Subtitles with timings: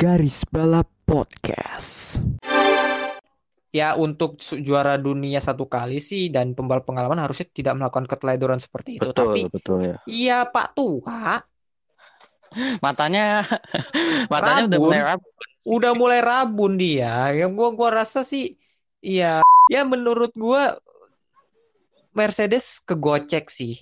[0.00, 2.24] Garis Balap Podcast.
[3.68, 8.96] Ya untuk juara dunia satu kali sih dan pembalap pengalaman harusnya tidak melakukan keteledoran seperti
[8.96, 9.12] itu.
[9.12, 9.96] Betul, Tapi betul ya.
[10.08, 11.44] iya Pak tua
[12.80, 13.44] Matanya
[14.32, 15.32] matanya udah mulai rabun.
[15.68, 17.36] udah mulai rabun dia.
[17.36, 18.56] Yang gua gua rasa sih
[19.04, 20.80] iya ya menurut gua
[22.16, 23.76] Mercedes kegocek sih.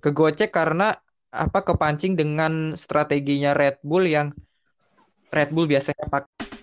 [0.00, 0.96] Kegocek karena
[1.34, 4.30] apa kepancing dengan strateginya Red Bull yang
[5.34, 6.53] Red Bull biasanya pakai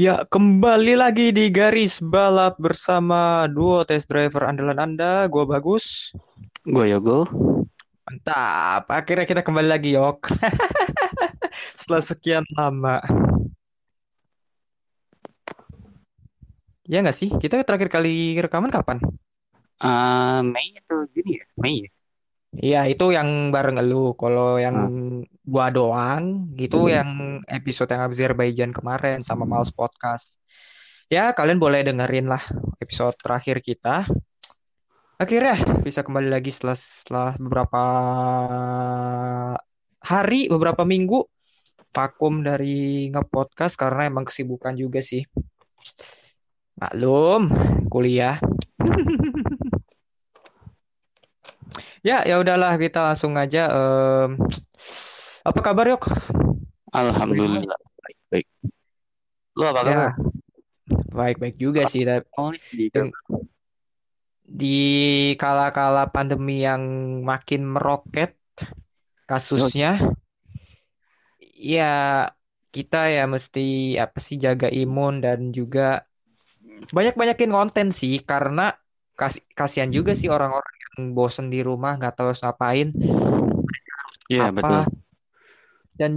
[0.00, 6.16] Ya, kembali lagi di garis balap bersama duo test driver andalan Anda, gua Bagus.
[6.64, 7.28] Gue Yogo.
[8.08, 10.32] Mantap, akhirnya kita kembali lagi, Yok.
[11.76, 13.04] Setelah sekian lama.
[16.88, 17.28] Ya nggak sih?
[17.36, 19.04] Kita terakhir kali rekaman kapan?
[19.84, 21.44] Ah, Mei itu gini ya?
[21.60, 21.92] Mei ya?
[22.50, 24.18] Iya, itu yang bareng elu.
[24.18, 24.76] Kalau yang
[25.46, 30.42] gua doang, gitu yang episode yang Azerbaijan kemarin sama Miles Podcast.
[31.06, 32.42] Ya, kalian boleh dengerin lah
[32.82, 34.02] episode terakhir kita.
[35.20, 35.54] Akhirnya
[35.86, 37.82] bisa kembali lagi setelah, setelah beberapa
[40.02, 41.22] hari, beberapa minggu
[41.94, 45.22] vakum dari nge-podcast karena emang kesibukan juga sih.
[46.80, 47.52] Maklum,
[47.92, 48.40] kuliah.
[52.00, 53.68] Ya, ya udahlah kita langsung aja.
[53.70, 54.30] em,
[55.44, 56.04] apa kabar Yok?
[56.90, 58.46] Alhamdulillah baik baik.
[59.56, 59.90] Lu apa kabar?
[59.90, 60.06] Ya,
[61.10, 62.02] baik-baik juga sih.
[62.06, 63.14] Tapi Oh, di Deng-
[64.50, 64.78] di
[65.38, 66.82] kala-kala pandemi yang
[67.22, 68.34] makin meroket
[69.30, 70.02] kasusnya,
[71.54, 72.26] ya
[72.74, 76.02] kita ya mesti apa sih jaga imun dan juga
[76.90, 78.74] banyak-banyakin konten sih karena
[79.18, 80.79] kas- kasihan juga sih orang-orang yang
[81.12, 82.88] bosen di rumah nggak tahu harus ngapain
[84.30, 84.82] Iya apa betul.
[85.98, 86.12] dan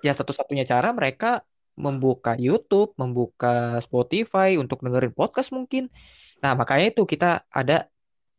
[0.00, 1.42] ya satu-satunya cara mereka
[1.72, 5.88] membuka YouTube, membuka Spotify untuk dengerin podcast mungkin.
[6.44, 7.88] Nah, makanya itu kita ada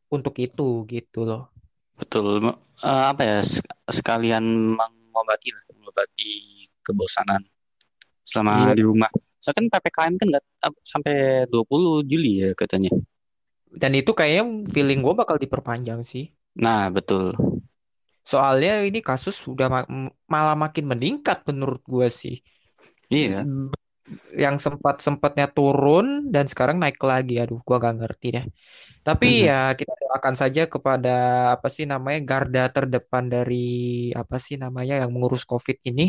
[0.07, 1.50] untuk itu gitu loh.
[1.97, 2.53] Betul.
[2.85, 3.40] Eh, apa ya?
[3.41, 4.45] sek- Sekalian
[4.78, 6.30] mengobati lah, mengobati
[6.85, 7.41] kebosanan
[8.22, 8.78] selama Iya.
[8.78, 9.09] di rumah.
[9.41, 10.30] Soalnya kan PPKM kan
[10.63, 11.16] ap- sampai
[11.50, 12.94] 20 Juli ya katanya.
[13.81, 16.29] Dan itu kayaknya feeling gue bakal diperpanjang sih.
[16.56, 17.34] Nah, betul.
[18.23, 19.89] Soalnya ini kasus sudah ma-
[20.34, 22.35] malah makin meningkat menurut gue sih.
[23.12, 23.44] Iya.
[24.35, 27.39] Yang sempat-sempatnya turun dan sekarang naik lagi.
[27.44, 28.45] Aduh, gua gak ngerti deh.
[29.07, 29.45] Tapi Mhm.
[29.47, 31.09] ya kita doakan saja kepada
[31.56, 33.56] apa sih namanya garda terdepan dari
[34.22, 36.03] apa sih namanya yang mengurus COVID ini.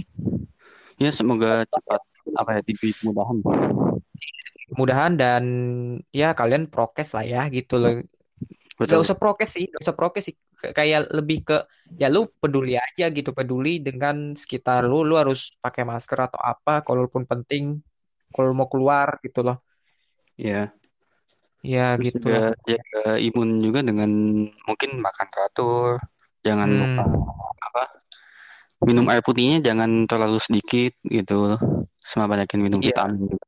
[1.02, 2.00] Ya semoga cepat
[2.38, 3.38] apa ya diberi kemudahan.
[4.72, 5.44] Mudahan dan
[6.08, 8.00] ya kalian prokes lah ya gitu loh.
[8.80, 9.04] Gak Betul.
[9.06, 10.34] usah prokes sih, gak usah prokes sih.
[10.58, 11.56] Kayak lebih ke
[12.00, 15.04] ya lu peduli aja gitu, peduli dengan sekitar lu.
[15.04, 17.84] Lu harus pakai masker atau apa, kalaupun penting,
[18.32, 19.60] kalau mau keluar gitu loh.
[20.34, 20.72] Ya.
[21.64, 24.10] Ya Terus gitu juga jaga imun juga dengan
[24.68, 25.96] mungkin makan teratur,
[26.44, 26.80] jangan Hmm.
[26.84, 27.04] lupa
[27.64, 27.82] apa
[28.84, 31.56] minum air putihnya jangan terlalu sedikit gitu,
[32.04, 33.46] sama banyakin minum Iya, vitamin juga.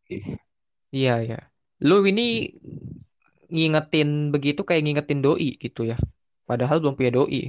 [0.96, 1.36] Iya, iya.
[1.88, 2.22] Lu ini
[3.52, 5.96] ngingetin begitu kayak ngingetin doi gitu ya.
[6.48, 7.40] Padahal belum punya doi.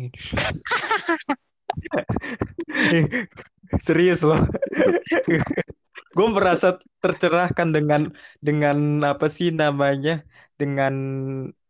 [3.86, 4.42] Serius loh.
[6.18, 8.10] Gue merasa tercerahkan dengan
[8.42, 10.26] dengan apa sih namanya
[10.58, 10.94] dengan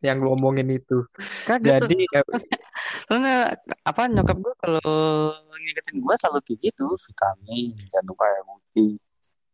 [0.00, 1.04] yang lu omongin itu.
[1.44, 2.20] Kaget Jadi ya,
[3.04, 3.52] soalnya
[3.84, 4.96] apa nyokap gue kalau
[5.52, 8.92] ngingetin gue selalu kayak gitu, vitamin, jangan lupa air putih.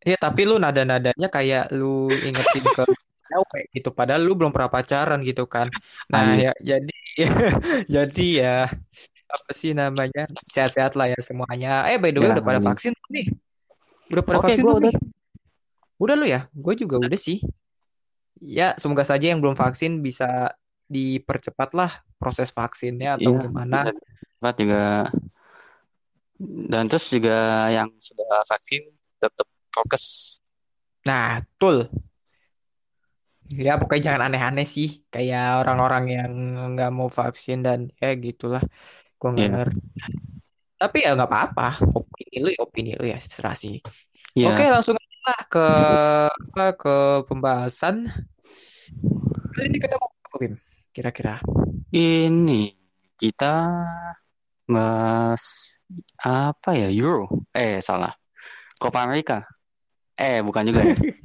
[0.05, 2.85] Ya tapi lu nada-nadanya kayak lu ingetin ke
[3.25, 3.89] cewek gitu.
[3.91, 5.69] Padahal lu belum pernah pacaran gitu kan.
[6.13, 6.53] Nah Anjir.
[6.53, 6.97] ya jadi
[7.95, 8.57] jadi ya
[9.35, 10.23] apa sih namanya
[10.53, 11.89] sehat-sehat lah ya semuanya.
[11.91, 12.69] Eh by the way Ya, udah pada amin.
[12.71, 13.27] vaksin belum nih?
[14.13, 14.93] Udah pada Oke, vaksin gue belum udah.
[14.93, 14.97] nih?
[15.99, 16.41] Udah lu ya?
[16.53, 17.39] Gue juga udah sih.
[18.45, 20.53] Ya semoga saja yang belum vaksin bisa
[20.85, 21.91] dipercepat lah
[22.21, 23.79] proses vaksinnya atau Iya, gimana.
[23.89, 23.91] bisa
[24.37, 24.83] cepat juga.
[26.69, 28.83] Dan terus juga yang sudah vaksin
[29.17, 30.39] tetap prokes.
[31.09, 31.91] Nah, betul.
[33.67, 34.89] Ya pokoknya jangan aneh-aneh sih.
[35.13, 36.33] Kayak orang-orang yang
[36.73, 38.63] nggak mau vaksin dan ya gitulah.
[39.21, 39.81] Gue nggak Iya, ngerti.
[40.81, 41.63] Tapi ya nggak apa-apa.
[41.99, 43.75] Opini lu ya opini lu ya terserah sih.
[44.45, 44.75] Oke iya.
[44.75, 45.67] langsung aja ke
[46.35, 46.95] apa ke
[47.29, 47.97] pembahasan.
[49.55, 50.55] Kali ini kita mau apa, Bim?
[50.95, 51.35] Kira-kira.
[51.95, 52.63] Ini
[53.21, 53.55] kita
[54.69, 55.45] bahas
[56.21, 56.89] apa ya?
[56.91, 57.47] Euro.
[57.55, 58.13] Eh, salah.
[58.81, 59.45] Copa America.
[60.19, 60.97] Eh, bukan juga ya.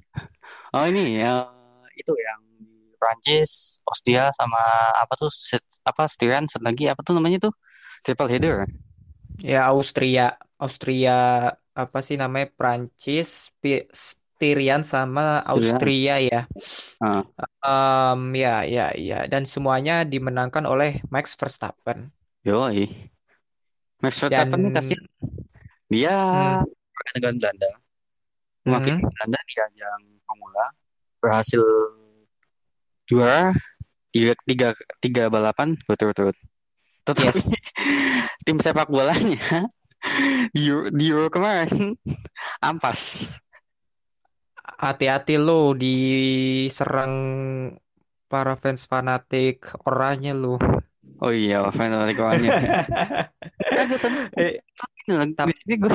[0.76, 1.50] Oh, ini ya
[1.98, 4.60] itu yang di Prancis, Austria sama
[5.02, 7.54] apa tuh set- apa Styrian satu lagi apa tuh namanya tuh?
[8.06, 8.66] Triple header.
[9.50, 10.22] Ya Austria,
[10.64, 11.12] Austria
[11.82, 13.30] apa sih namanya Prancis,
[14.04, 15.84] Styrian sama Styrian.
[15.84, 16.38] Austria ya.
[17.02, 17.24] Ah,
[17.66, 22.00] Em, ya ya ya dan semuanya dimenangkan oleh Max Verstappen.
[22.44, 23.10] yoi.
[24.04, 24.98] Max Dan Verstappen nih kasih
[25.90, 26.54] dia hmm,
[26.96, 27.70] warga negara Belanda,
[28.70, 30.66] mewakili hmm, Belanda di ajang Formula,
[31.18, 31.64] berhasil
[33.10, 33.50] juara
[34.14, 34.70] tiga, tiga,
[35.02, 36.38] tiga balapan berturut-turut.
[37.06, 37.50] Tetapi yes.
[38.46, 39.66] tim sepak bolanya
[40.56, 41.98] di Euro, di Euro kemarin
[42.70, 43.26] ampas.
[44.80, 47.14] Hati-hati lo diserang
[48.30, 50.62] para fans fanatik oranye lo.
[51.20, 52.16] Oh iya, fanatik.
[52.16, 54.62] Nah, gue seneng Eh,
[55.10, 55.92] ini di gue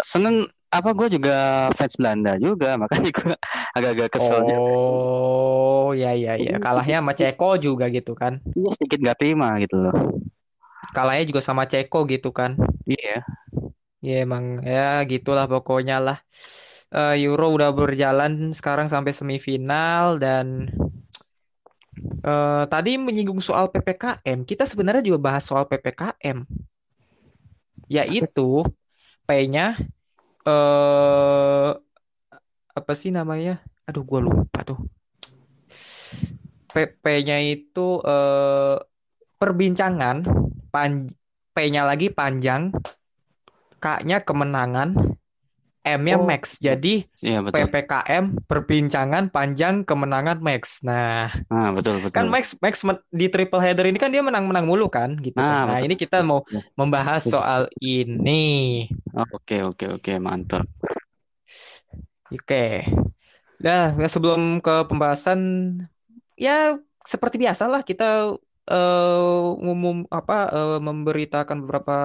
[0.00, 1.34] seneng apa gue juga
[1.78, 3.34] fans Belanda juga makanya gue
[3.78, 4.42] agak-agak kesel.
[4.42, 8.42] Oh ya ya ya kalahnya sama Ceko juga gitu kan.
[8.58, 9.94] Iya sedikit gak terima gitu loh.
[10.90, 12.58] Kalahnya juga sama Ceko gitu kan.
[12.84, 13.22] Iya,
[14.04, 16.18] Ya emang ya gitulah pokoknya lah.
[16.94, 20.68] Eh, Euro udah berjalan sekarang sampai semifinal dan
[22.22, 24.44] eh, tadi menyinggung soal PPKM.
[24.44, 26.44] Kita sebenarnya juga bahas soal PPKM,
[27.88, 28.64] yaitu
[29.24, 29.76] P-nya
[30.44, 31.70] eh
[32.74, 33.62] apa sih namanya?
[33.88, 34.78] Aduh gua lupa tuh.
[36.74, 38.76] PP-nya itu eh
[39.38, 40.16] perbincangan,
[40.74, 41.06] pan
[41.54, 42.74] P-nya lagi panjang,
[43.78, 45.13] K-nya kemenangan,
[45.84, 46.24] M-nya Oh.
[46.24, 46.56] max.
[46.58, 47.68] Jadi iya betul.
[47.68, 50.80] PPKM perbincangan panjang kemenangan max.
[50.80, 52.32] Nah, Nah betul kan betul.
[52.32, 55.44] max max men- di triple header ini kan dia menang-menang mulu kan gitu kan.
[55.44, 55.86] Nah Nah, betul.
[55.86, 56.64] ini kita mau betul.
[56.74, 58.88] membahas soal ini.
[59.12, 60.64] Oh, Oke oke oke mantap.
[62.32, 62.88] Oke.
[63.60, 65.40] Nah, ya sebelum ke pembahasan
[66.34, 68.34] ya seperti biasa lah kita
[68.64, 69.20] eh
[69.60, 71.96] ngumum apa eh, memberitakan beberapa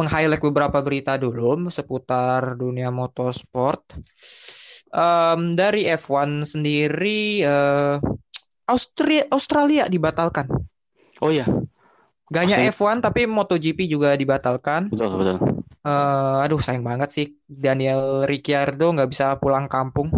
[0.00, 3.84] meng-highlight beberapa berita dulu seputar dunia motorsport.
[4.90, 7.96] Em, dari F1 sendiri eh,
[8.66, 10.48] Austria Australia dibatalkan.
[11.20, 11.44] Oh iya
[12.30, 12.72] Gak hanya Australia.
[12.72, 14.88] F1 tapi MotoGP juga dibatalkan.
[14.88, 15.38] betul betul.
[15.80, 20.08] Eh, aduh sayang banget sih Daniel Ricciardo nggak bisa pulang kampung.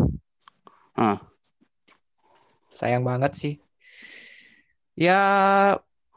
[0.95, 1.19] Ah
[2.73, 3.55] Sayang banget sih.
[4.97, 5.19] Ya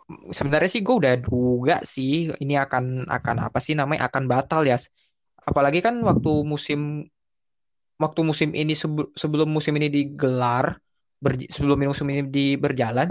[0.08, 4.78] sebenarnya sih gue udah duga sih ini akan akan apa sih namanya akan batal ya.
[5.46, 7.10] Apalagi kan waktu musim
[7.96, 10.78] waktu musim ini sebe- sebelum musim ini digelar
[11.24, 13.10] berj- sebelum musim ini di berjalan.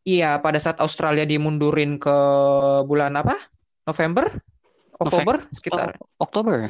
[0.00, 2.16] Iya, pada saat Australia dimundurin ke
[2.88, 3.36] bulan apa?
[3.84, 4.32] November?
[4.96, 5.44] Oktober?
[5.52, 6.68] Sekitar Oh, Oktober.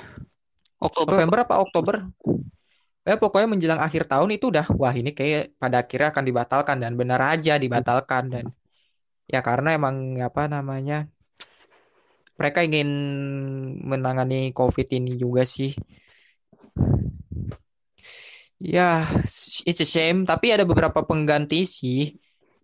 [0.82, 1.10] Oktober.
[1.14, 1.96] November apa Oktober?
[3.08, 6.92] Eh pokoknya menjelang akhir tahun itu udah wah ini kayak pada akhirnya akan dibatalkan dan
[7.00, 8.44] benar aja dibatalkan dan
[9.30, 11.06] ya karena emang apa namanya
[12.34, 12.90] mereka ingin
[13.84, 15.76] menangani COVID ini juga sih.
[18.60, 19.04] Ya,
[19.68, 22.16] it's a shame tapi ada beberapa pengganti sih.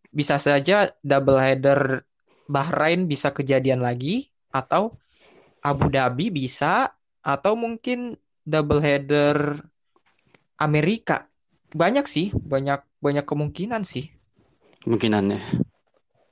[0.08, 2.08] Bisa saja double header
[2.48, 4.96] Bahrain bisa kejadian lagi atau
[5.60, 8.16] Abu Dhabi bisa atau mungkin
[8.48, 9.60] double header
[10.56, 11.28] Amerika.
[11.76, 14.08] Banyak sih, banyak banyak kemungkinan sih.
[14.86, 15.75] Kemungkinannya.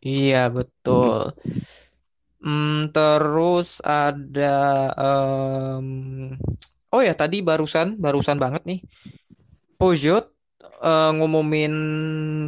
[0.05, 1.35] Iya, betul.
[2.45, 4.55] Hmm, terus ada
[5.01, 5.89] em,
[6.95, 8.81] oh ya tadi barusan barusan banget nih
[9.79, 10.25] Peugeot
[10.91, 11.75] eh, ngumumin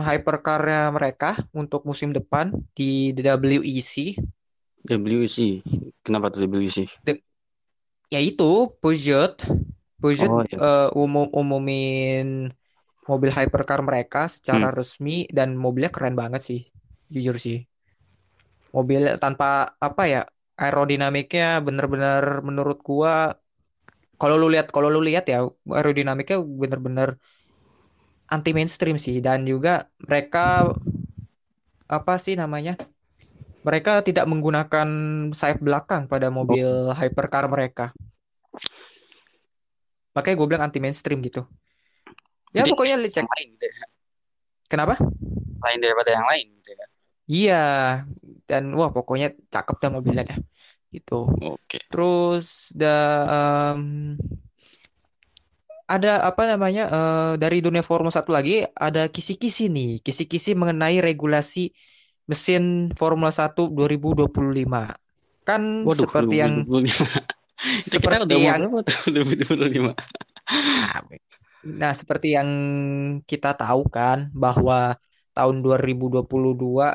[0.07, 3.95] hypercar-nya mereka untuk musim depan di WEC.
[4.89, 5.37] WC.
[6.05, 6.87] Kenapa tuh WC?
[8.15, 8.45] Ya itu
[8.83, 9.35] Peugeot,
[10.01, 10.59] Peugeot Oh iya.
[10.67, 12.27] eh, umum umumin
[13.11, 14.79] mobil hypercar mereka secara Hmm.
[14.79, 16.61] resmi dan mobilnya keren banget sih,
[17.15, 17.57] jujur sih.
[18.77, 19.47] Mobil tanpa
[19.87, 20.19] apa ya
[20.63, 23.13] aerodinamiknya bener-bener menurut gua
[24.21, 25.37] kalau lu lihat kalau lu lihat ya
[25.77, 27.09] aerodinamiknya bener-bener
[28.35, 29.71] anti mainstream sih dan juga
[30.07, 30.39] mereka
[31.97, 32.73] apa sih namanya
[33.67, 34.89] mereka tidak menggunakan
[35.41, 36.69] sayap belakang pada mobil
[37.01, 37.85] hypercar mereka
[40.15, 41.41] makanya gue bilang anti mainstream gitu
[42.57, 43.27] Ya Jadi pokoknya li- cek.
[43.33, 43.87] lain gitu ya.
[44.71, 44.99] Kenapa?
[45.65, 46.87] Lain daripada yang lain gitu ya.
[47.27, 47.55] Iya.
[48.47, 50.39] Dan wah pokoknya cakep dah mobilnya dah.
[50.95, 51.15] Gitu.
[51.43, 51.79] Oke.
[51.91, 52.95] Terus da,
[53.75, 54.17] em,
[55.87, 61.71] ada apa namanya eh, dari dunia Formula 1 lagi ada kisi-kisi nih, kisi-kisi mengenai regulasi
[62.27, 64.99] mesin Formula 1 2025.
[65.47, 67.07] Kan Waduh, seperti yang 2025.
[67.87, 68.99] Itu kita seperti udah yang berapa tuh?
[69.15, 69.93] 2025.
[70.51, 71.01] nah,
[71.63, 72.51] nah, seperti yang
[73.31, 74.99] kita tahu kan bahwa
[75.37, 76.25] tahun 2022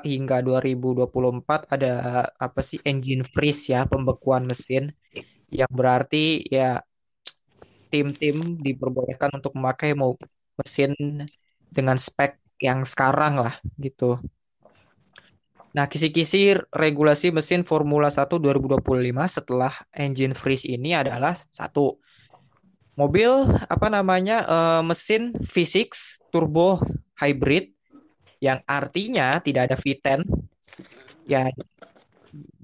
[0.01, 1.93] hingga 2024 ada
[2.41, 4.89] apa sih engine freeze ya, pembekuan mesin
[5.53, 6.81] yang berarti ya
[7.93, 10.17] tim-tim diperbolehkan untuk memakai mau
[10.57, 10.95] mesin
[11.69, 14.17] dengan spek yang sekarang lah gitu.
[15.71, 18.83] Nah, kisi-kisi regulasi mesin Formula 1 2025
[19.27, 21.95] setelah engine freeze ini adalah satu
[22.99, 23.31] mobil
[23.71, 26.83] apa namanya eh, mesin V6 turbo
[27.15, 27.71] hybrid
[28.41, 30.25] yang artinya tidak ada V10
[31.29, 31.47] ya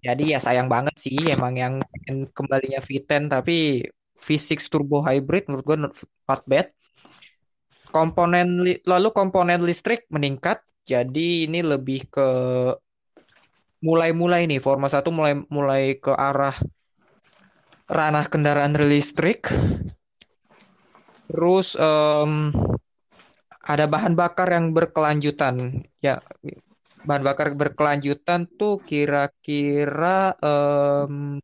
[0.01, 3.85] jadi ya sayang banget sih emang yang pengen kembalinya V10 tapi
[4.17, 5.93] V6 turbo hybrid menurut gue not
[6.49, 6.67] bad.
[7.87, 12.27] Komponen lalu komponen listrik meningkat jadi ini lebih ke
[13.79, 16.57] mulai-mulai nih Formula 1 mulai mulai ke arah
[17.87, 19.47] ranah kendaraan listrik.
[21.27, 22.51] Terus em,
[23.67, 25.83] ada bahan bakar yang berkelanjutan.
[25.99, 26.23] Ya
[27.07, 31.39] bahan bakar berkelanjutan tuh kira-kira em,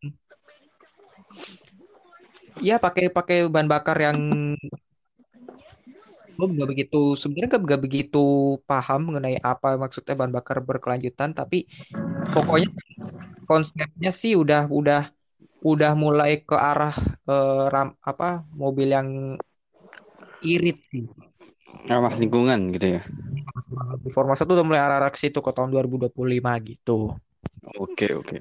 [2.59, 4.17] ya pakai pakai bahan bakar yang
[6.33, 11.69] gue nggak begitu sebenarnya nggak begitu paham mengenai apa maksudnya bahan bakar berkelanjutan tapi
[12.33, 12.73] pokoknya
[13.45, 15.13] konsepnya sih udah udah
[15.63, 16.95] udah mulai ke arah
[17.29, 19.09] eh, ram, apa mobil yang
[20.45, 21.07] irit sih
[21.89, 23.01] Ramah lingkungan gitu ya.
[24.03, 26.13] di Formula 1 udah mulai arah-arah ke situ ke tahun 2025
[26.69, 27.17] gitu
[27.79, 28.39] Oke, oke.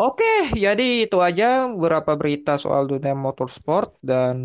[0.00, 4.36] Oke, jadi itu aja beberapa berita soal dunia motorsport dan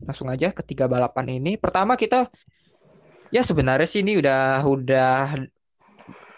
[0.00, 1.60] langsung aja ke tiga balapan ini.
[1.60, 2.32] Pertama kita
[3.28, 5.44] ya sebenarnya sih ini udah udah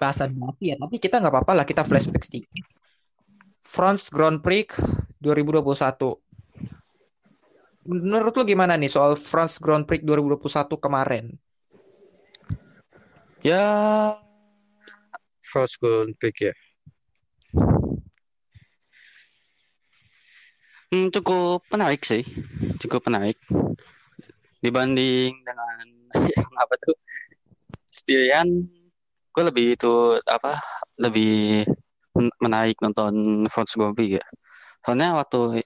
[0.03, 2.67] bahasan mati ya, tapi kita nggak apa-apa lah kita flashback sedikit.
[3.63, 4.83] France Grand Prix
[5.23, 6.24] 2021.
[7.85, 11.37] Menurut lu gimana nih soal France Grand Prix 2021 kemarin?
[13.45, 14.17] Ya,
[15.45, 16.57] first goal pick ya.
[20.89, 22.25] Hmm, cukup menarik sih,
[22.81, 23.37] cukup menarik
[24.65, 25.85] dibanding dengan
[26.17, 26.97] yang apa tuh
[27.93, 28.49] Styrian,
[29.37, 30.57] gue lebih itu apa
[30.97, 31.69] lebih
[32.17, 34.25] men- menarik nonton France Grand Prix ya.
[34.81, 35.61] Soalnya waktu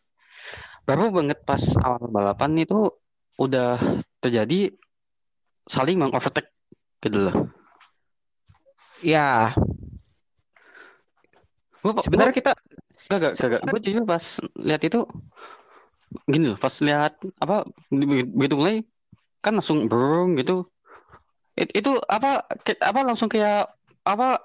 [0.88, 2.88] baru banget pas awal balapan itu
[3.37, 3.76] udah
[4.25, 4.73] terjadi
[5.68, 6.49] saling mengovertake
[7.04, 7.37] gitu loh.
[9.04, 9.52] Ya,
[11.85, 12.52] sebenarnya kita
[13.09, 13.62] Gak, gak, gak, gak.
[13.73, 14.25] Gue jujur pas
[14.61, 15.00] lihat itu
[16.28, 18.85] gini loh, pas lihat apa be- begitu mulai
[19.40, 20.68] kan langsung brung gitu.
[21.57, 22.45] It- itu apa
[22.85, 23.64] apa langsung kayak
[24.04, 24.45] apa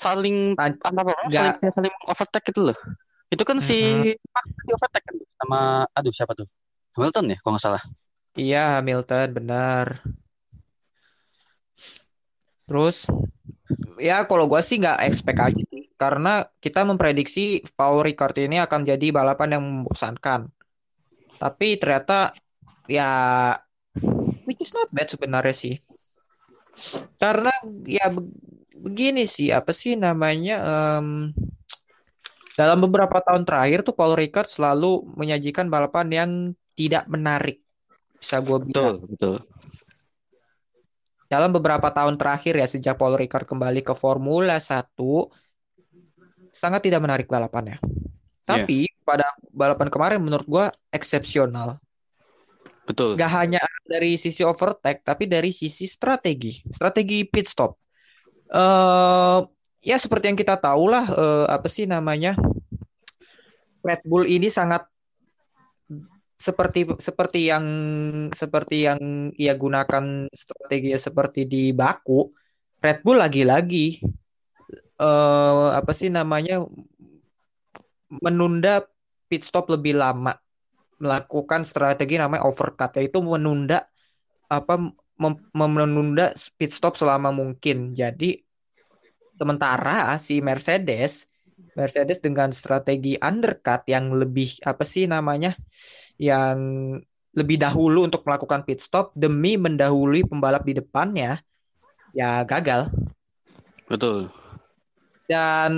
[0.00, 2.78] saling Tan- apa apa saling saling overtake gitu loh.
[3.26, 3.78] Itu kan si
[4.30, 6.46] Max di overtake kan sama aduh siapa tuh?
[6.94, 7.82] Hamilton ya kalau nggak salah.
[8.36, 9.86] Iya, Hamilton, benar.
[12.68, 13.08] Terus,
[13.96, 15.88] ya kalau gua sih nggak expect aja sih.
[15.96, 20.52] Karena kita memprediksi Paul Ricard ini akan jadi balapan yang membosankan.
[21.40, 22.36] Tapi ternyata,
[22.88, 23.08] ya,
[24.44, 25.74] which is not bad sebenarnya sih.
[27.16, 27.48] Karena,
[27.88, 28.28] ya be-
[28.76, 31.32] begini sih, apa sih namanya, em,
[32.56, 36.30] dalam beberapa tahun terakhir tuh Paul Ricard selalu menyajikan balapan yang
[36.72, 37.60] tidak menarik.
[38.16, 38.72] Bisa gue bilang.
[38.72, 39.36] Betul, betul.
[41.26, 44.86] dalam beberapa tahun terakhir ya sejak Paul Ricard kembali ke Formula 1
[46.54, 47.82] sangat tidak menarik balapannya.
[48.46, 51.82] Tapi pada balapan kemarin menurut gua eksepsional.
[52.86, 53.18] Betul.
[53.18, 57.74] Gak hanya dari sisi overtake tapi dari sisi strategi, strategi pit stop.
[58.46, 59.38] eh
[59.86, 62.34] ya seperti yang kita tahu lah eh, apa sih namanya
[63.86, 64.82] Red Bull ini sangat
[66.36, 67.64] seperti seperti yang
[68.34, 72.34] seperti yang ia gunakan strategi seperti di Baku
[72.82, 74.02] Red Bull lagi-lagi
[74.96, 76.66] eh apa sih namanya
[78.10, 78.82] menunda
[79.30, 80.34] pit stop lebih lama
[80.98, 83.86] melakukan strategi namanya overcut yaitu menunda
[84.50, 84.80] apa
[85.20, 87.92] mem- menunda pit stop selama mungkin.
[87.92, 88.45] Jadi
[89.36, 91.28] sementara si Mercedes
[91.76, 95.52] Mercedes dengan strategi undercut yang lebih apa sih namanya
[96.16, 96.56] yang
[97.36, 101.36] lebih dahulu untuk melakukan pit stop demi mendahului pembalap di depannya,
[102.16, 102.88] ya gagal.
[103.84, 104.32] Betul.
[105.28, 105.72] Dan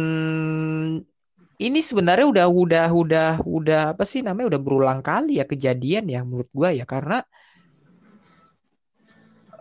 [1.58, 6.22] ini sebenarnya udah udah udah udah apa sih namanya udah berulang kali ya kejadian ya
[6.22, 7.26] menurut gua ya karena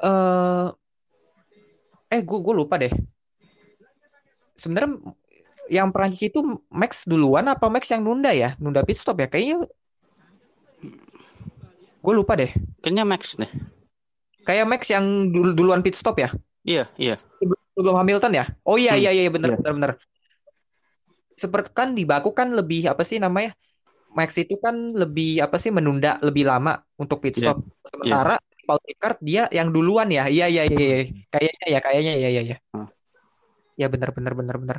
[0.05, 0.69] eh
[2.13, 2.93] eh gua gua lupa deh.
[4.57, 4.97] Sebenarnya
[5.69, 6.39] yang Prancis itu
[6.73, 8.57] Max duluan apa Max yang nunda ya?
[8.57, 9.29] Nunda pit stop ya?
[9.29, 9.69] Kayaknya
[12.01, 12.51] gue lupa deh.
[12.81, 13.51] Kayaknya Max deh.
[14.47, 16.31] Kayak Max yang dul- duluan pit stop ya?
[16.63, 17.15] Iya, iya.
[17.77, 18.45] Sebelum Hamilton ya?
[18.65, 19.57] Oh iya Hmm, iya iya bener iya.
[19.61, 19.91] bener bener.
[21.37, 23.53] Seperti kan di Baku kan lebih apa sih namanya?
[24.17, 27.57] Max itu kan lebih apa sih menunda lebih lama untuk pit Iya, stop.
[27.85, 30.25] Sementara Paul Ricard dia yang duluan ya.
[30.25, 30.77] Iya iya iya.
[30.79, 30.97] iya.
[31.29, 32.57] Kayaknya ya kayaknya ya ya ya.
[32.73, 32.87] Hmm.
[33.77, 34.77] Ya bener bener bener bener.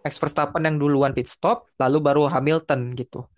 [0.00, 3.28] Max Verstappen yang duluan pit stop, lalu baru Hamilton gitu.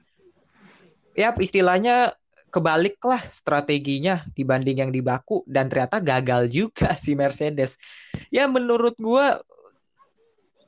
[1.19, 2.15] Ya istilahnya
[2.53, 7.81] kebaliklah strateginya dibanding yang di Baku dan ternyata gagal juga si Mercedes.
[8.29, 9.41] Ya menurut gua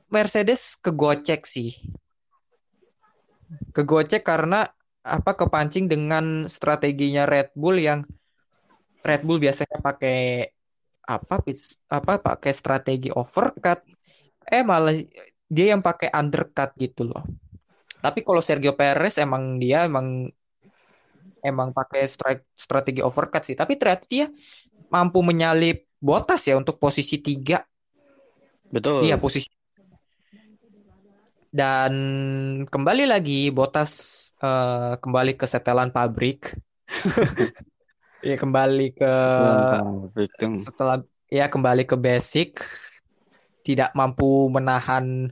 [0.09, 1.77] Mercedes kegocek sih.
[3.71, 4.67] Kegocek karena
[5.05, 8.01] apa kepancing dengan strateginya Red Bull yang
[9.05, 10.49] Red Bull biasanya pakai
[11.05, 11.41] apa
[11.93, 13.85] apa pakai strategi overcut
[14.49, 14.93] eh malah
[15.45, 17.21] dia yang pakai undercut gitu loh.
[18.01, 20.29] Tapi kalau Sergio Perez emang dia emang
[21.41, 23.57] emang pakai strike strategi overcut sih.
[23.57, 24.25] Tapi ternyata dia
[24.89, 27.65] mampu menyalip Bottas ya untuk posisi tiga.
[28.69, 29.09] Betul.
[29.09, 29.49] Iya posisi.
[31.49, 31.93] Dan
[32.67, 33.93] kembali lagi Bottas
[34.37, 36.53] eh, kembali ke setelan pabrik.
[38.25, 40.97] Iya kembali ke Setelah setelah
[41.29, 42.57] ya kembali ke basic.
[43.61, 45.29] Tidak mampu menahan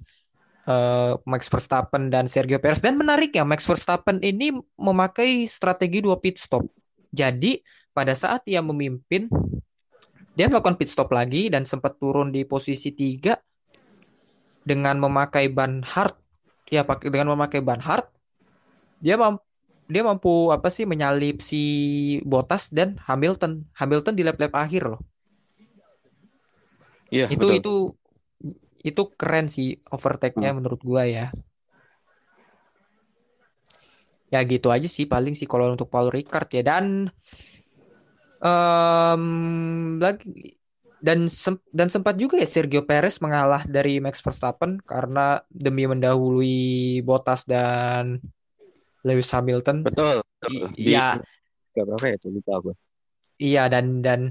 [0.69, 2.85] eh, Max Verstappen dan Sergio Perez.
[2.85, 6.65] Dan menarik ya Max Verstappen ini memakai strategi dua pit stop.
[7.09, 7.57] Jadi
[7.93, 9.25] pada saat dia memimpin
[10.33, 13.37] dia melakukan pit stop lagi dan sempat turun di posisi tiga
[14.65, 16.13] dengan memakai ban hard.
[16.69, 18.05] Ya pakai dengan memakai ban hard
[19.03, 19.43] dia mampu
[19.93, 21.57] dia mampu apa sih menyalip si
[22.31, 23.51] Bottas dan Hamilton.
[23.79, 25.01] Hamilton di lap-lap akhir loh.
[27.13, 27.57] Iya, itu betul.
[27.57, 27.69] itu
[28.89, 31.25] itu keren sih overtake-nya menurut gua ya.
[34.33, 36.61] Ya gitu aja sih paling sih kalau untuk Paul Ricard ya.
[36.65, 36.85] Dan
[38.43, 39.23] em,
[40.03, 40.57] lagi
[41.03, 47.03] dan sem- dan sempat juga ya Sergio Perez mengalah dari Max Verstappen karena demi mendahului
[47.03, 48.23] Bottas dan
[49.03, 49.83] Lewis Hamilton.
[49.83, 50.23] Betul.
[50.79, 51.19] Iya.
[51.73, 52.75] Gak apa ya itu lupa gue.
[53.41, 54.29] iya dan dan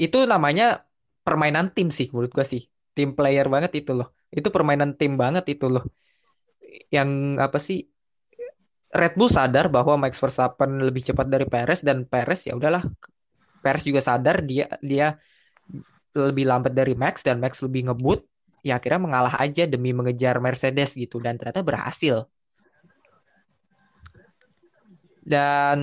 [0.00, 0.88] itu namanya
[1.20, 2.66] permainan tim sih menurut gua sih.
[2.96, 4.10] Tim player banget itu loh.
[4.32, 5.84] Itu permainan tim banget itu loh.
[6.88, 7.86] Yang apa sih?
[8.90, 12.82] Red Bull sadar bahwa Max Verstappen lebih cepat dari Perez dan Perez ya udahlah.
[13.62, 15.14] Perez juga sadar dia dia
[16.16, 18.26] lebih lambat dari Max dan Max lebih ngebut.
[18.66, 21.22] Ya akhirnya mengalah aja demi mengejar Mercedes gitu.
[21.22, 22.26] Dan ternyata berhasil
[25.24, 25.78] dan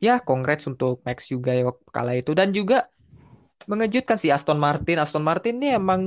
[0.00, 2.34] ya congrats untuk Max juga ya kala itu.
[2.34, 2.88] Dan juga
[3.68, 4.98] mengejutkan sih Aston Martin.
[4.98, 6.02] Aston Martin ini emang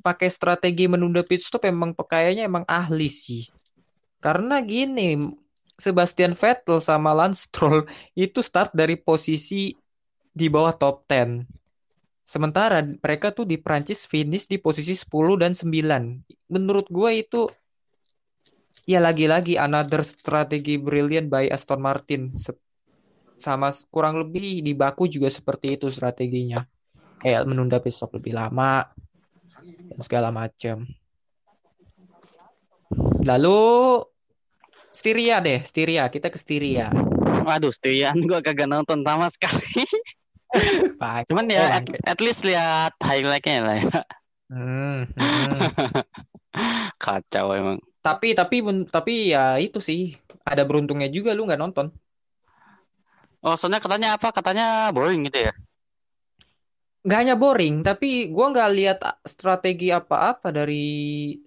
[0.00, 3.48] pakai strategi menunda pit stop emang kayaknya emang ahli sih.
[4.20, 5.32] Karena gini
[5.80, 9.72] Sebastian Vettel sama Lance Stroll itu start dari posisi
[10.30, 11.60] di bawah top 10
[12.22, 15.10] sementara mereka tuh di Prancis finish di posisi 10
[15.42, 17.50] dan 9 menurut gue itu
[18.90, 22.34] ya lagi-lagi another strategi brilliant by Aston Martin
[23.38, 26.58] sama kurang lebih di Baku juga seperti itu strateginya
[27.22, 28.90] kayak menunda pit stop lebih lama
[29.62, 30.84] dan segala macam
[33.22, 33.60] lalu
[34.90, 36.90] Styria deh Styria kita ke Styria
[37.44, 39.84] Waduh, Stian gue kagak nonton sama sekali.
[40.98, 41.30] Pak.
[41.30, 41.98] Cuman Oh, ya at, bangke.
[42.04, 44.00] at least lihat highlightnya lah ya.
[44.50, 45.60] Hmm, hmm.
[47.02, 47.78] Kacau emang.
[48.06, 50.00] Tapi tapi men- tapi ya itu sih
[50.50, 51.86] ada beruntungnya juga lu nggak nonton
[53.46, 54.28] Oh, soalnya katanya apa?
[54.36, 55.52] Katanya boring gitu ya.
[57.04, 58.98] nggak hanya boring tapi gua nggak lihat
[59.34, 60.74] strategi apa-apa dari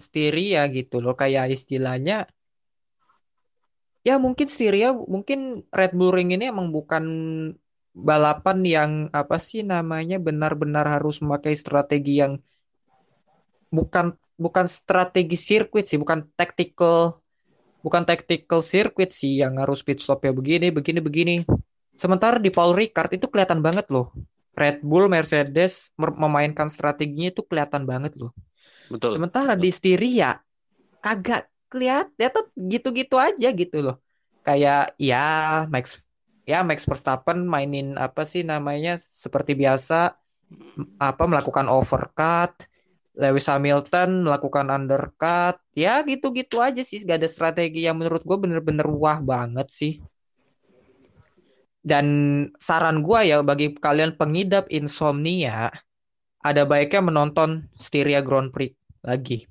[0.05, 2.13] Styria gitu loh kayak istilahnya
[4.07, 5.39] ya mungkin Styria mungkin
[5.77, 7.03] Red Bull Ring ini emang bukan
[8.09, 12.33] balapan yang apa sih namanya benar-benar harus memakai strategi yang
[13.77, 14.05] bukan
[14.43, 17.23] bukan strategi sirkuit sih bukan tactical
[17.79, 21.35] bukan tactical sirkuit sih yang harus pit stop ya begini begini begini.
[21.95, 24.11] Sementara di Paul Ricard itu kelihatan banget loh.
[24.53, 28.35] Red Bull Mercedes mer- memainkan strateginya itu kelihatan banget loh.
[28.91, 29.15] Betul.
[29.15, 30.37] sementara di Styria
[30.99, 33.97] kagak kelihatan ya tuh gitu-gitu aja gitu loh.
[34.43, 36.03] Kayak ya Max
[36.43, 40.13] ya Max Verstappen mainin apa sih namanya seperti biasa
[40.99, 42.53] apa melakukan overcut
[43.13, 45.61] Lewis Hamilton melakukan undercut.
[45.77, 47.01] Ya gitu-gitu aja sih.
[47.05, 49.93] Gak ada strategi yang menurut gue bener-bener wah banget sih.
[51.83, 52.07] Dan
[52.57, 55.67] saran gue ya bagi kalian pengidap insomnia
[56.43, 59.47] ada baiknya menonton Styria Grand Prix lagi.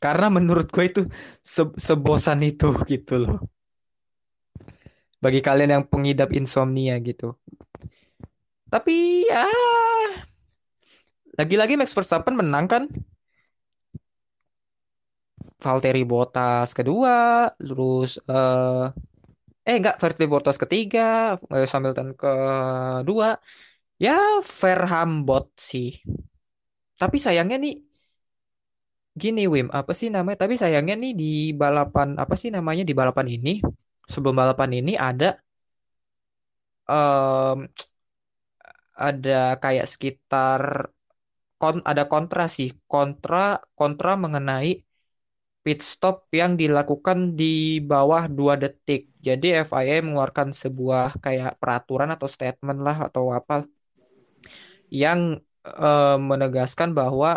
[0.00, 1.00] Karena menurut gue itu
[1.40, 3.38] se- sebosan itu gitu loh.
[5.20, 7.32] Bagi kalian yang pengidap insomnia gitu.
[8.68, 9.48] Tapi ya
[11.38, 12.82] lagi-lagi Max Verstappen menang kan?
[15.64, 17.14] Valtteri Bottas kedua
[17.66, 18.82] terus eh
[19.68, 21.00] eh enggak Valtteri Bottas ketiga
[21.52, 23.28] Lewis Hamilton kedua.
[24.04, 24.12] Ya
[24.60, 25.88] Verhambot sih.
[27.00, 27.74] Tapi sayangnya nih
[29.22, 30.38] gini Wim apa sih namanya?
[30.46, 31.26] Tapi sayangnya nih di
[31.60, 33.50] balapan apa sih namanya di balapan ini
[34.12, 35.26] sebelum balapan ini ada
[36.88, 37.68] em,
[39.08, 40.62] ada kayak sekitar
[41.64, 42.68] kon ada kontra sih.
[42.90, 43.38] Kontra
[43.78, 44.68] kontra mengenai
[45.64, 47.44] pit stop yang dilakukan di
[47.90, 49.00] bawah dua detik.
[49.26, 53.54] Jadi FIA mengeluarkan sebuah kayak peraturan atau statement lah atau apa
[55.02, 55.20] yang
[55.66, 57.28] eh, menegaskan bahwa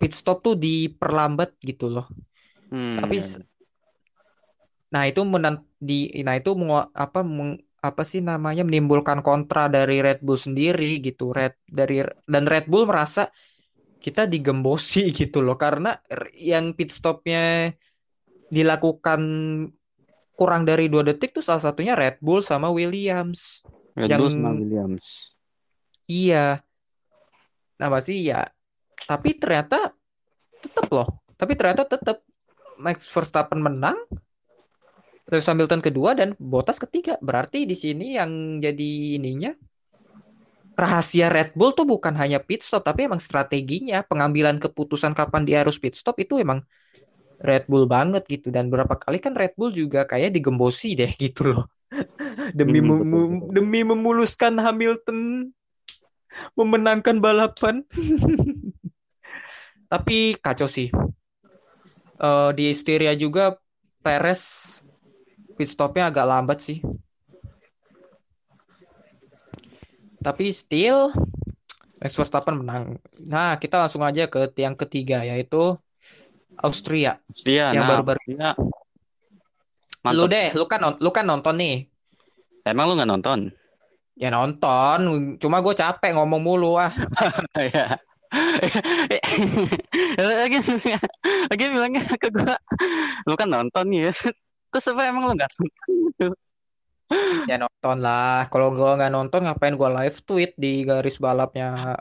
[0.00, 2.06] pit stop tuh diperlambat gitu loh.
[2.70, 3.28] Hmm, tapi ya.
[3.28, 3.40] s-
[4.92, 5.54] nah itu menan
[5.88, 5.92] di
[6.26, 11.36] nah itu mengu- apa meng- apa sih namanya menimbulkan kontra dari Red Bull sendiri gitu.
[11.36, 13.28] Red dari dan Red Bull merasa
[14.00, 15.60] kita digembosi gitu loh.
[15.60, 15.92] Karena
[16.32, 17.68] yang pit stopnya
[18.48, 19.20] dilakukan
[20.34, 23.60] kurang dari dua detik tuh salah satunya Red Bull sama Williams.
[23.92, 25.36] Red yang Bull sama Williams.
[26.08, 26.64] iya.
[27.76, 28.48] Nah pasti ya
[28.96, 29.92] tapi ternyata
[30.56, 31.20] tetap loh.
[31.36, 32.24] Tapi ternyata tetap
[32.80, 34.00] Max Verstappen menang
[35.30, 37.14] Lewis Hamilton kedua dan Bottas ketiga.
[37.20, 39.52] Berarti di sini yang jadi ininya
[40.74, 44.02] rahasia Red Bull tuh bukan hanya pit stop tapi emang strateginya.
[44.06, 46.62] Pengambilan keputusan kapan dia harus pit stop itu emang
[47.42, 48.48] Red Bull banget gitu.
[48.54, 51.62] Dan berapa kali kan Red Bull juga kayak digembosi deh gitu loh.
[52.54, 55.50] Demi Hmm, mem- demi memuluskan Hamilton
[56.58, 57.84] memenangkan balapan.
[59.92, 60.88] Tapi kacau sih.
[62.18, 63.54] Eh, di Styria juga
[64.04, 64.42] Perez
[65.56, 66.78] pit stopnya agak lambat sih
[70.24, 71.12] tapi still
[72.00, 72.84] Max Verstappen menang
[73.20, 75.76] nah kita langsung aja ke yang ketiga yaitu
[76.58, 78.50] Austria Setia, yang nah, baru-baru Setia.
[80.14, 80.32] lu Mantap.
[80.32, 81.74] deh lu kan lu kan nonton nih
[82.64, 83.40] Emang lu nggak nonton?
[84.14, 84.98] ya nonton
[85.42, 86.90] cuma gue capek ngomong mulu ah
[87.74, 87.98] Ya.
[90.18, 90.58] lagi
[91.50, 92.58] lagi bilangnya ke gua
[93.26, 94.12] lu kan nonton nih ya
[94.74, 96.34] terus apa emang lu nggak nonton
[97.50, 98.50] ya nonton lah.
[98.50, 101.94] Kalau gue nggak nonton ngapain gue live tweet di garis balapnya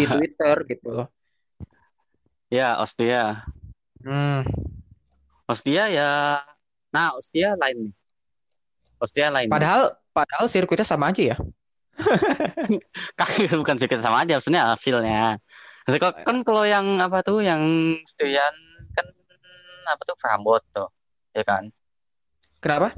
[0.00, 1.08] di Ah, Twitter gitu loh.
[2.48, 3.44] Ya Ostia.
[4.00, 4.46] Hmm.
[5.44, 6.40] Ostia ya.
[6.94, 7.92] Nah Ostia lain nih.
[9.02, 9.52] Ostia lain.
[9.52, 11.36] Padahal padahal sirkuitnya sama aja ya.
[13.20, 15.36] Kaki bukan sedikit sama aja maksudnya hasilnya.
[15.84, 17.60] Kok- kan kalau yang apa tuh yang
[18.08, 18.54] Stian
[18.96, 19.06] kan
[19.84, 20.88] apa tuh Prambot tuh
[21.36, 21.68] ya kan
[22.64, 22.96] kenapa?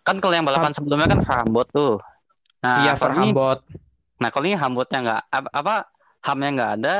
[0.00, 2.00] Kan kalau yang balapan sebelumnya kan Prambot tuh.
[2.64, 3.60] Nah iya Verhambot
[4.20, 5.74] nah kalau ini Hambotnya nggak apa, apa
[6.20, 6.96] hamnya nggak ada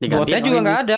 [0.00, 0.96] botnya juga nggak ada.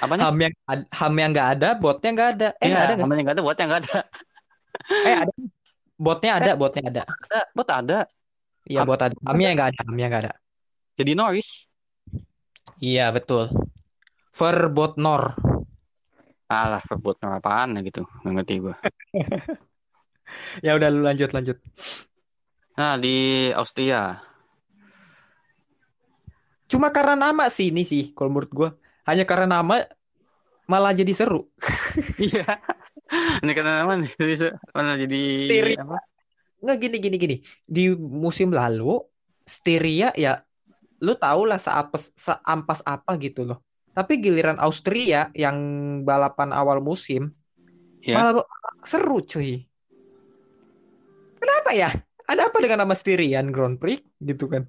[0.00, 0.52] Apa nih ham yang
[0.92, 2.48] ham yang nggak ada botnya nggak ada.
[2.56, 3.98] Eh nggak ada nggak nggak ada botnya nggak ada.
[5.04, 5.32] Eh ada.
[6.00, 7.02] Botnya ada botnya ada.
[7.04, 7.98] ada bot ada.
[8.64, 9.16] Iya Ham- bot ada.
[9.28, 10.32] hamnya nggak ada hamnya nggak ada.
[10.96, 11.68] Jadi Norris.
[12.80, 13.52] Iya betul.
[14.32, 15.36] Verbot Nor
[16.50, 18.74] alah bot apaan ya gitu nggak ngerti gua.
[20.62, 21.58] Ya udah lu lanjut lanjut.
[22.78, 24.22] Nah di Austria.
[26.70, 28.70] Cuma karena nama sih ini sih kalau menurut gua.
[29.10, 29.82] Hanya karena nama
[30.70, 31.50] malah jadi seru.
[32.22, 32.46] Iya.
[33.42, 35.22] Ini karena mana jadi mana jadi
[35.82, 35.98] apa?
[36.62, 37.36] Nggak gini gini gini.
[37.66, 39.02] Di musim lalu
[39.42, 40.46] Styria ya
[41.02, 43.58] lu tau lah seapes seampas apa gitu loh
[43.94, 45.56] tapi giliran Austria yang
[46.06, 47.34] balapan awal musim
[48.04, 48.16] ya.
[48.20, 48.46] malah
[48.86, 49.66] seru cuy.
[51.40, 51.90] Kenapa ya?
[52.30, 54.04] Ada apa dengan nama Styrian Grand Prix?
[54.22, 54.68] Gitu kan.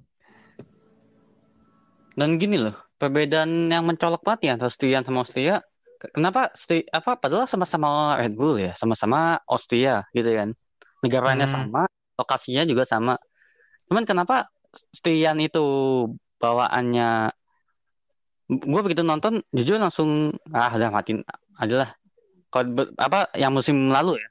[2.18, 5.62] Dan gini loh perbedaan yang mencolok banget ya antara Styrian sama Austria.
[6.02, 10.50] Kenapa Sti- apa padahal sama-sama Red Bull ya sama-sama Austria gitu kan.
[11.02, 11.70] Negaranya Hmm.
[11.70, 11.82] sama
[12.18, 13.14] lokasinya juga sama.
[13.86, 15.62] Cuman kenapa Styrian itu
[16.42, 17.30] bawaannya
[18.72, 20.10] gue begitu nonton jujur langsung
[20.56, 21.20] ah udah matiin
[21.62, 21.90] aja lah
[22.52, 22.66] Kalau
[23.06, 24.28] apa yang musim lalu ya?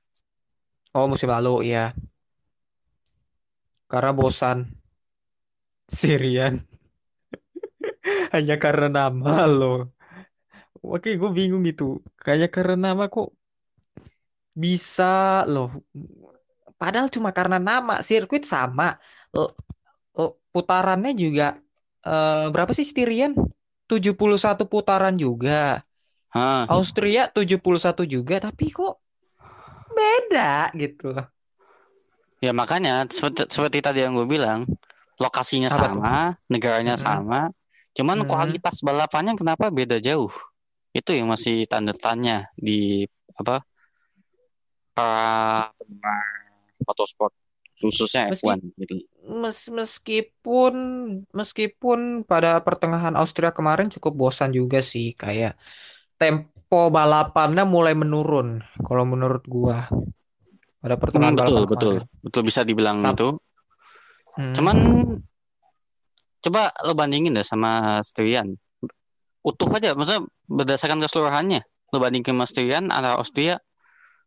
[0.97, 1.93] Oh, musim lalu ya.
[3.91, 4.57] Karena bosan
[5.95, 6.65] Styrian
[8.36, 9.77] hanya karena nama loh.
[10.93, 11.84] Oke, gue bingung gitu.
[12.23, 13.27] Kayak karena nama kok
[14.62, 15.69] bisa loh.
[16.81, 18.97] Padahal cuma karena nama sirkuit sama.
[19.38, 19.53] L-
[20.19, 21.45] l- putarannya juga
[22.07, 23.34] eh, berapa sih Styrian?
[23.91, 25.84] 71 putaran juga.
[26.30, 26.71] Hah.
[26.75, 28.93] Austria 71 juga, tapi kok
[29.95, 31.25] beda gitu loh.
[32.41, 34.65] Ya makanya seperti, seperti tadi yang gue bilang,
[35.21, 36.97] lokasinya Apa sama, negaranya Mm-mm.
[36.97, 37.54] sama,
[37.93, 38.27] cuman Mm-mm.
[38.30, 40.34] kualitas balapannya kenapa beda jauh?
[40.97, 43.06] Itu yang masih tanda tanya di
[43.38, 43.62] apa
[44.95, 46.23] para penggemar
[46.88, 47.34] motorsport
[47.82, 48.96] khususnya Meski- F1 gitu.
[49.22, 50.74] Mes- meskipun
[51.30, 55.58] meskipun pada pertengahan Austria kemarin cukup bosan juga sih kayak
[56.15, 59.89] tempo balapannya mulai menurun kalau menurut gua
[60.80, 62.24] pada Hmm, pertengahan betul, balapan betul, kemarin.
[62.24, 63.28] betul bisa dibilang Tap- itu.
[64.32, 64.54] Hmm.
[64.56, 64.78] Cuman
[66.41, 68.58] coba lo bandingin deh sama Styrian.
[69.41, 71.62] Utuh aja, maksudnya berdasarkan keseluruhannya.
[71.91, 73.58] Lo bandingin sama Styrian atau Austria,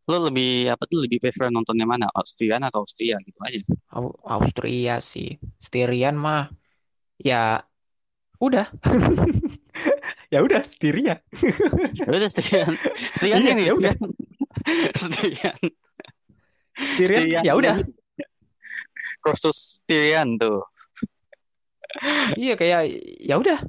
[0.05, 2.05] lo lebih apa tuh lebih prefer nontonnya mana?
[2.21, 3.57] Styrian atau Austria gitu aja.
[3.93, 5.41] Au- Austria sih.
[5.57, 6.49] Styrian mah
[7.17, 7.65] ya
[8.41, 8.69] udah.
[10.33, 11.21] Ya udah Styria.
[11.95, 12.73] Ya udah Styrian.
[12.97, 13.93] Styrian Iya, ini ya udah.
[15.05, 15.57] Styrian.
[16.75, 17.75] Styrian Styrian ya udah.
[19.21, 20.65] Kursus Styrian tuh.
[22.35, 22.81] Iya kayak
[23.21, 23.61] ya udah.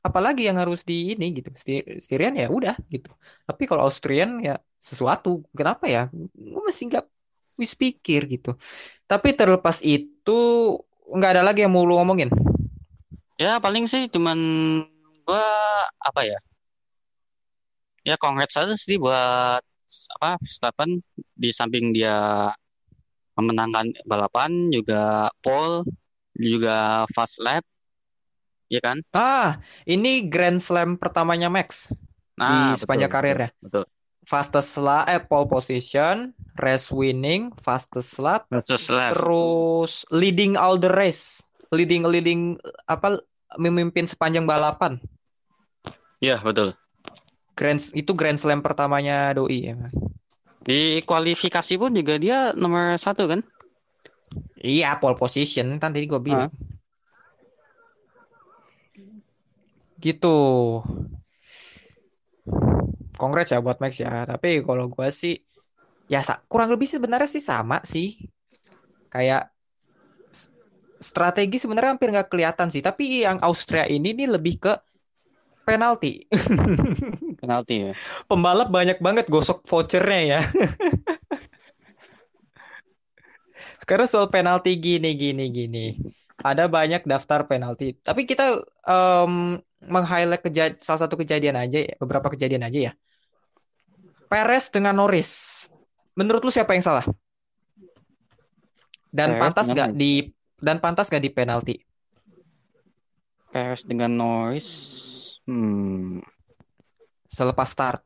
[0.00, 1.48] Apalagi yang harus di ini gitu.
[1.52, 3.10] Sty- Styrian ya udah gitu.
[3.48, 5.44] Tapi kalau Austrian ya sesuatu.
[5.58, 6.08] Kenapa ya?
[6.34, 7.04] Gue masih nggak
[7.60, 8.56] wis pikir gitu.
[9.10, 10.32] Tapi terlepas itu
[11.16, 12.30] nggak ada lagi yang mau lu ngomongin.
[13.42, 14.38] Ya paling sih cuman
[15.26, 15.42] gua
[16.08, 16.38] apa ya?
[18.08, 19.62] Ya congrats aja sih buat
[20.16, 20.90] apa Verstappen
[21.42, 22.14] di samping dia
[23.38, 25.86] memenangkan balapan juga pole
[26.36, 27.64] juga fast lap
[28.70, 28.98] ya kan?
[29.10, 31.90] Ah, ini Grand Slam pertamanya Max
[32.40, 33.50] Nah, di sepanjang betul, karirnya.
[33.60, 33.84] betul.
[34.24, 39.12] Fastest lap, eh pole position, race winning, fastest lap, Fastest lap.
[39.12, 41.42] terus leading all the race,
[41.74, 42.56] leading leading
[42.88, 43.18] apa
[43.58, 44.96] memimpin sepanjang balapan.
[46.20, 46.76] Ya, betul.
[47.58, 49.76] Grand itu Grand Slam pertamanya Doi ya.
[50.64, 53.40] Di kualifikasi pun juga dia nomor satu kan?
[54.60, 56.50] Iya, pole position kan tadi gue bilang.
[60.00, 60.36] Gitu.
[63.20, 64.24] Congrats ya buat Max ya.
[64.24, 65.36] Tapi kalau gue sih
[66.10, 68.16] ya kurang lebih sebenarnya sih sama sih.
[69.12, 69.52] Kayak
[71.00, 72.80] strategi sebenarnya hampir nggak kelihatan sih.
[72.80, 74.72] Tapi yang Austria ini nih lebih ke
[75.68, 76.24] penalti.
[77.40, 77.92] Penalti ya.
[78.28, 80.40] Pembalap banyak banget gosok vouchernya ya.
[83.80, 85.96] Sekarang soal penalti gini gini gini.
[86.40, 87.96] Ada banyak daftar penalti.
[87.96, 92.92] Tapi kita em, meng-highlight keja- salah satu kejadian aja ya, beberapa kejadian aja ya.
[94.30, 95.66] Perez dengan Norris.
[96.14, 97.06] Menurut lu siapa yang salah?
[99.10, 101.76] Dan Perez pantas nggak di dan pantas nggak di penalti?
[103.50, 104.68] Perez dengan Norris.
[105.48, 106.22] Hmm.
[107.26, 108.02] Selepas start.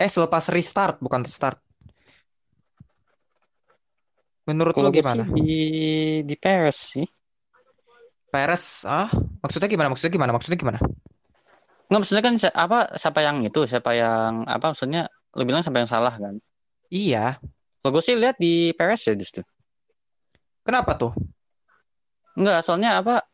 [0.00, 1.60] Eh, selepas restart bukan start.
[4.48, 5.24] Menurut lu gue sih gimana?
[5.36, 5.52] di
[6.24, 7.06] di Perez sih.
[8.30, 9.10] Perez, ah,
[9.42, 9.90] maksudnya gimana?
[9.90, 10.32] Maksudnya gimana?
[10.32, 10.78] Maksudnya gimana?
[11.90, 15.90] Nggak maksudnya kan apa siapa yang itu, siapa yang apa maksudnya lu bilang siapa yang
[15.90, 16.38] salah kan?
[16.90, 17.42] Iya.
[17.82, 19.42] Kalau gue sih lihat di Perez ya justru.
[20.62, 21.12] Kenapa tuh?
[22.38, 23.26] Enggak, soalnya apa?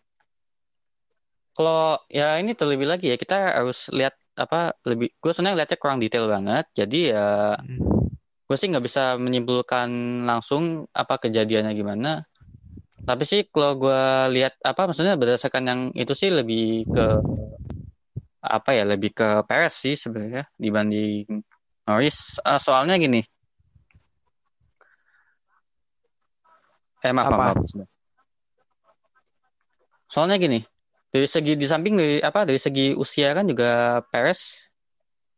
[1.56, 5.12] Kalau ya ini terlebih lagi ya kita harus lihat apa lebih.
[5.20, 6.64] Gue sebenarnya lihatnya kurang detail banget.
[6.72, 8.12] Jadi ya Hmm.
[8.46, 9.88] gue sih nggak bisa menyimpulkan
[10.24, 12.22] langsung apa kejadiannya gimana.
[13.06, 14.02] Tapi sih kalau gue
[14.34, 17.06] lihat apa maksudnya berdasarkan yang itu sih lebih ke
[18.42, 21.42] apa ya lebih ke Perez sih sebenarnya dibanding
[21.86, 22.42] Norris.
[22.42, 23.22] Ah, soalnya gini.
[27.06, 27.38] Eh maaf, Apa?
[27.38, 27.56] maaf.
[30.10, 30.58] Soalnya gini,
[31.14, 34.66] dari segi di samping dari apa dari segi usia kan juga Perez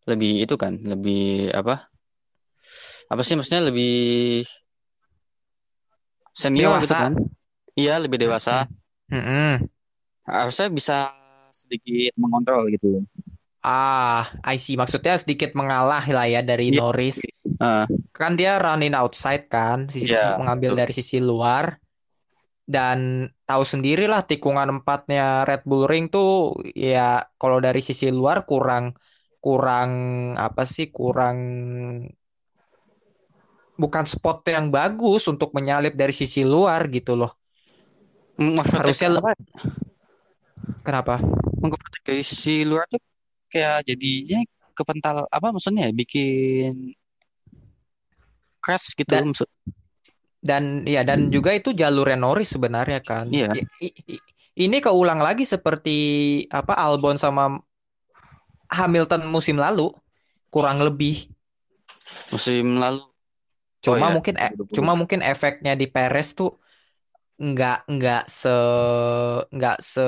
[0.08, 1.92] lebih itu kan, lebih apa?
[3.12, 4.44] Apa sih maksudnya lebih
[6.32, 7.12] senior gitu kan?
[7.78, 8.52] Iya, lebih dewasa.
[9.12, 9.68] Mm-mm.
[10.28, 10.94] Harusnya bisa
[11.60, 13.02] sedikit mengontrol gitu.
[13.62, 14.74] Ah, I see.
[14.80, 16.78] Maksudnya sedikit mengalah lah ya dari Iya.
[16.78, 17.16] Norris.
[17.60, 17.86] Ah,
[18.18, 20.78] Kan dia running outside kan, sisi Iya, mengambil betul.
[20.80, 21.66] dari sisi luar.
[22.74, 27.00] Dan tahu sendiri lah tikungan empatnya Red Bull Ring tuh ya
[27.40, 28.84] kalau dari sisi luar kurang
[29.44, 29.90] kurang
[30.46, 31.36] apa sih kurang
[33.82, 37.37] bukan spot yang bagus untuk menyalip dari sisi luar gitu loh.
[38.38, 39.30] Maksudnya Harusnya apa?
[40.86, 41.14] Kenapa?
[42.06, 43.02] Dari si luar tuh
[43.50, 44.40] kayak jadinya
[44.72, 45.92] kepental apa maksudnya ya?
[45.92, 46.94] Bikin
[48.62, 49.48] crash gitu Dan maksud.
[50.38, 53.26] dan ya dan juga itu jalurnya Norris sebenarnya kan.
[53.28, 53.58] Iya.
[53.58, 54.24] I- i- i-
[54.58, 55.98] ini keulang lagi seperti
[56.50, 57.58] apa Albon sama
[58.70, 59.90] Hamilton musim lalu
[60.54, 61.26] kurang lebih.
[62.30, 63.02] Musim lalu.
[63.02, 64.74] Oh Cuma ya, mungkin e- 2020.
[64.74, 66.54] cuma mungkin efeknya di Perez tuh
[67.38, 68.50] nggak nggak se
[69.54, 70.02] nggak se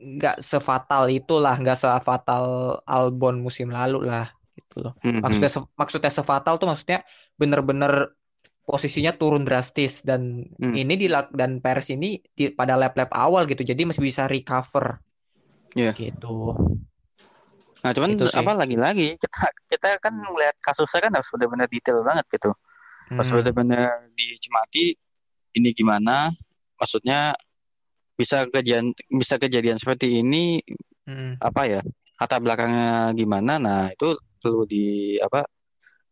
[0.00, 2.44] nggak sefatal itulah nggak sefatal
[2.88, 5.20] Albon musim lalu lah gitu loh Mhm.
[5.20, 7.04] maksudnya se- maksudnya sefatal tuh maksudnya
[7.36, 8.16] bener-bener
[8.64, 10.72] posisinya turun drastis dan Hmm.
[10.72, 15.04] ini di dan Perez ini di, pada lap-lap awal gitu jadi masih bisa recover
[15.76, 15.92] Iya.
[15.92, 16.56] gitu
[17.80, 19.40] Nah, cuman itu sih apa lagi-lagi kita
[19.72, 22.52] kita kan melihat kasusnya kan harus benar-benar detail banget gitu.
[23.16, 23.36] Harus Hmm.
[23.40, 24.92] benar-benar dicermati
[25.56, 26.30] ini gimana,
[26.78, 27.34] maksudnya
[28.14, 30.60] bisa kejadian bisa kejadian seperti ini
[31.08, 31.34] Hmm.
[31.42, 31.80] apa ya
[32.20, 33.58] latar belakangnya gimana?
[33.58, 35.42] Nah itu perlu di apa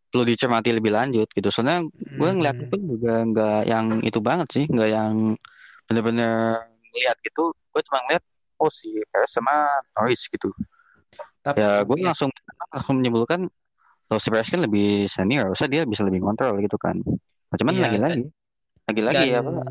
[0.08, 1.48] perlu dicermati lebih lanjut gitu.
[1.52, 2.66] Soalnya gue ngeliat Hmm.
[2.66, 5.36] itu juga nggak yang itu banget sih nggak yang
[5.86, 7.52] bener-bener ngeliat gitu.
[7.70, 8.24] Gue cuma ngeliat
[8.58, 9.54] oh si Perez sama
[9.94, 10.50] Norris gitu.
[11.44, 12.32] Tapi ya gue ya, langsung
[12.74, 13.40] langsung menyimpulkan
[14.08, 16.96] kalau si Perez kan lebih senior harusnya dia bisa lebih kontrol gitu kan.
[17.48, 18.24] Nah, cuman ya, lagi-lagi
[18.88, 19.62] lagi-lagi dan apa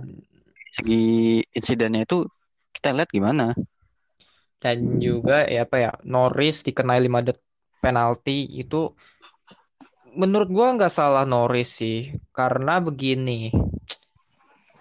[0.69, 2.29] segi insidennya itu
[2.69, 3.57] kita lihat gimana.
[4.61, 7.45] Dan juga ya apa ya Norris dikenai 5 detik
[7.81, 8.93] penalti itu
[10.17, 12.13] menurut gua nggak salah Norris sih.
[12.29, 13.49] Karena begini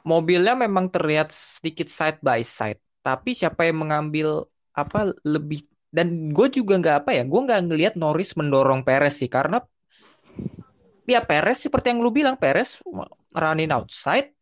[0.05, 2.81] mobilnya memang terlihat sedikit side by side.
[3.01, 4.45] Tapi siapa yang mengambil
[4.77, 9.33] apa lebih dan gue juga nggak apa ya gue nggak ngelihat Norris mendorong Perez sih.
[9.33, 9.65] Karena
[11.07, 12.83] ya Perez seperti yang lu bilang Perez
[13.33, 14.35] running outside.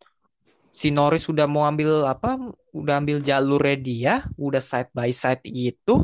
[0.75, 2.35] Si Norris sudah mau ambil apa
[2.75, 6.03] udah ambil jalurnya dia udah side by side gitu.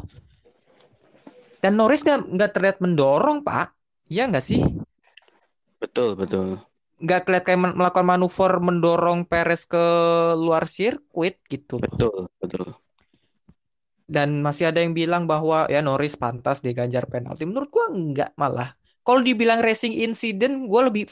[1.58, 3.74] Dan Norris nggak nggak terlihat mendorong pak.
[4.06, 4.62] Ya nggak sih?
[5.82, 6.62] Betul betul.
[7.00, 9.84] Nggak kelihatan kayak melakukan manuver mendorong Perez ke
[10.38, 11.80] luar sirkuit gitu.
[11.82, 12.76] Betul betul.
[14.10, 17.46] Dan masih ada yang bilang bahwa ya Norris pantas diganjar penalti.
[17.46, 18.79] Menurut gua nggak malah
[19.10, 21.10] kalau dibilang racing incident gua lebih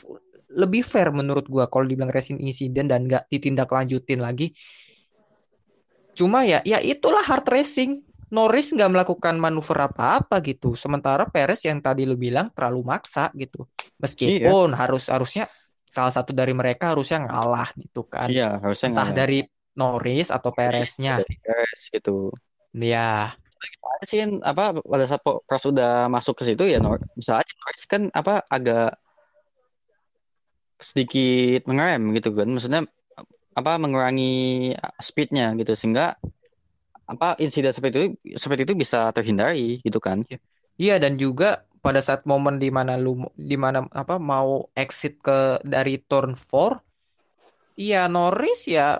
[0.54, 4.54] lebih fair menurut gua kalau dibilang racing incident dan nggak ditindaklanjutin lagi.
[6.14, 8.06] Cuma ya ya itulah hard racing.
[8.28, 10.76] Norris nggak melakukan manuver apa-apa gitu.
[10.76, 13.66] Sementara Perez yang tadi lu bilang terlalu maksa gitu.
[13.98, 13.98] Iya.
[13.98, 15.44] meskipun harus harusnya
[15.88, 18.30] salah satu dari mereka harusnya ngalah gitu kan.
[18.30, 19.38] Iya harusnya entah nggak dari
[19.74, 21.18] Norris atau Pereznya.
[21.24, 22.30] Perez gitu.
[22.76, 27.42] Ya ada sih kan apa pada saat Pras udah masuk ke situ ya Nor bisa
[27.42, 28.94] aja Norris kan apa agak
[30.78, 32.46] sedikit mengerem gitu kan.
[32.46, 32.86] Maksudnya
[33.58, 35.74] apa mengurangi speednya gitu.
[35.74, 36.14] Sehingga
[37.08, 40.22] apa insiden seperti itu seperti itu bisa terhindari gitu kan.
[40.78, 41.02] Iya.
[41.02, 45.98] Dan juga pada saat momen di mana lu di mana apa mau exit ke dari
[46.02, 48.98] turn 4, iya Norris ya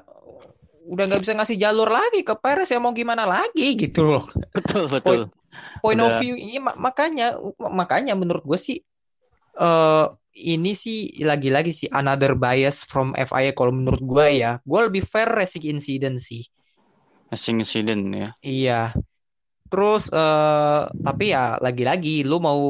[0.89, 4.25] udah nggak bisa ngasih jalur lagi ke Perez ya mau gimana lagi gitu loh.
[4.57, 5.25] betul betul Point
[5.83, 7.37] point of view ini ma- makanya
[7.81, 8.79] makanya menurut gue sih
[9.59, 10.07] eh
[10.39, 14.63] ini sih lagi-lagi sih another bias from FIA kalau menurut gue ya.
[14.63, 16.47] Gue lebih fair racing incident sih.
[17.31, 18.73] racing incident ya Iya.
[19.71, 22.61] Terus eh tapi ya lagi-lagi lu mau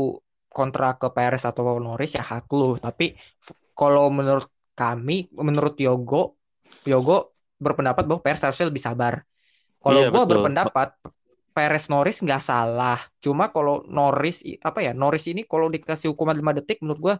[0.57, 2.65] kontra ke Perez atau Norris ya hak lu.
[2.85, 3.05] Tapi
[3.79, 4.47] kalau menurut
[4.81, 5.13] kami,
[5.49, 6.17] menurut Yogo,
[6.91, 7.13] Yogo
[7.59, 9.23] berpendapat bahwa Perez harusnya lebih sabar.
[9.79, 10.89] Kalau iya gua betul berpendapat
[11.55, 12.99] Perez Norris nggak salah.
[13.19, 17.15] Cuma kalau Norris apa ya Norris ini kalau dikasih hukuman 5 detik menurut gua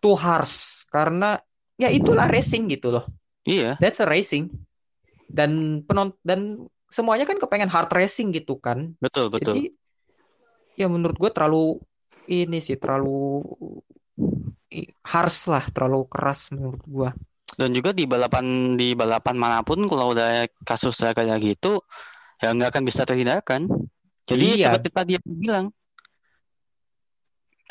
[0.00, 1.40] too harsh karena
[1.80, 3.04] ya itulah racing gitu loh.
[3.44, 4.52] iya That's a racing.
[5.28, 8.94] Dan penon dan semuanya kan kepengen hard racing gitu kan.
[9.02, 9.74] betul betul Jadi
[10.74, 11.78] ya menurut gue terlalu
[12.30, 13.42] ini sih terlalu
[15.04, 17.10] harsh lah, terlalu keras menurut gue.
[17.60, 21.78] Dan juga di balapan di balapan mana pun kalau udah kasusnya kayak gitu
[22.42, 23.62] ya nggak akan bisa terhindarkan
[24.28, 25.66] jadi Iya, seperti tadi aku bilang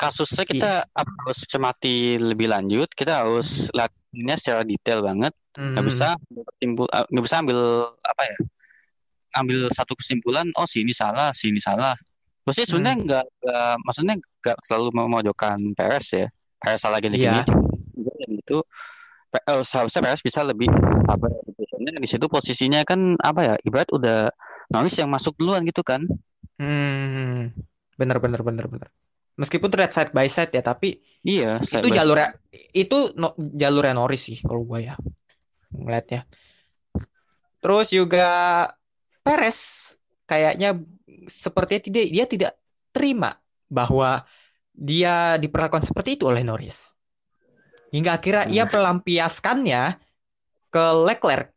[0.00, 3.70] kasusnya kita i- apa, harus cermati lebih lanjut kita harus
[4.14, 5.32] ini secara detail banget.
[5.74, 7.58] Nggak bisa hmm, ambil kesimpul- eh, nggak bisa ambil
[8.04, 8.36] apa ya
[9.34, 11.94] ambil satu kesimpulan oh si ini salah si ini salah.
[12.46, 16.26] Maksudnya sebenarnya hmm, nggak nggak- maksudnya nggak selalu memojokkan Perez ya.
[16.60, 17.42] Perez salah gini-gini.
[17.42, 17.44] Iya,
[17.94, 18.62] juga
[19.42, 20.68] eh, seharusnya Perez bisa lebih
[21.02, 21.30] sabar.
[21.70, 24.30] Soalnya di situ posisinya kan apa ya ibarat udah
[24.72, 26.06] Norris yang masuk duluan gitu kan
[26.58, 27.52] hmm,
[27.94, 28.88] Bener bener bener bener.
[29.38, 32.28] Meskipun terlihat side by side ya, tapi Iya, itu by jalurnya
[32.74, 34.94] itu no- jalurnya Norris sih kalau gue ya
[35.74, 36.26] ngeliatnya.
[37.62, 38.26] Terus juga
[39.24, 39.58] Perez
[40.28, 40.76] kayaknya
[41.28, 42.52] sepertinya tidak dia tidak
[42.92, 43.32] terima
[43.72, 44.22] bahwa
[44.74, 46.92] dia diperlakukan seperti itu oleh Norris.
[47.94, 49.82] Hingga akhirnya ia melampiaskannya
[50.74, 51.54] ke Leclerc.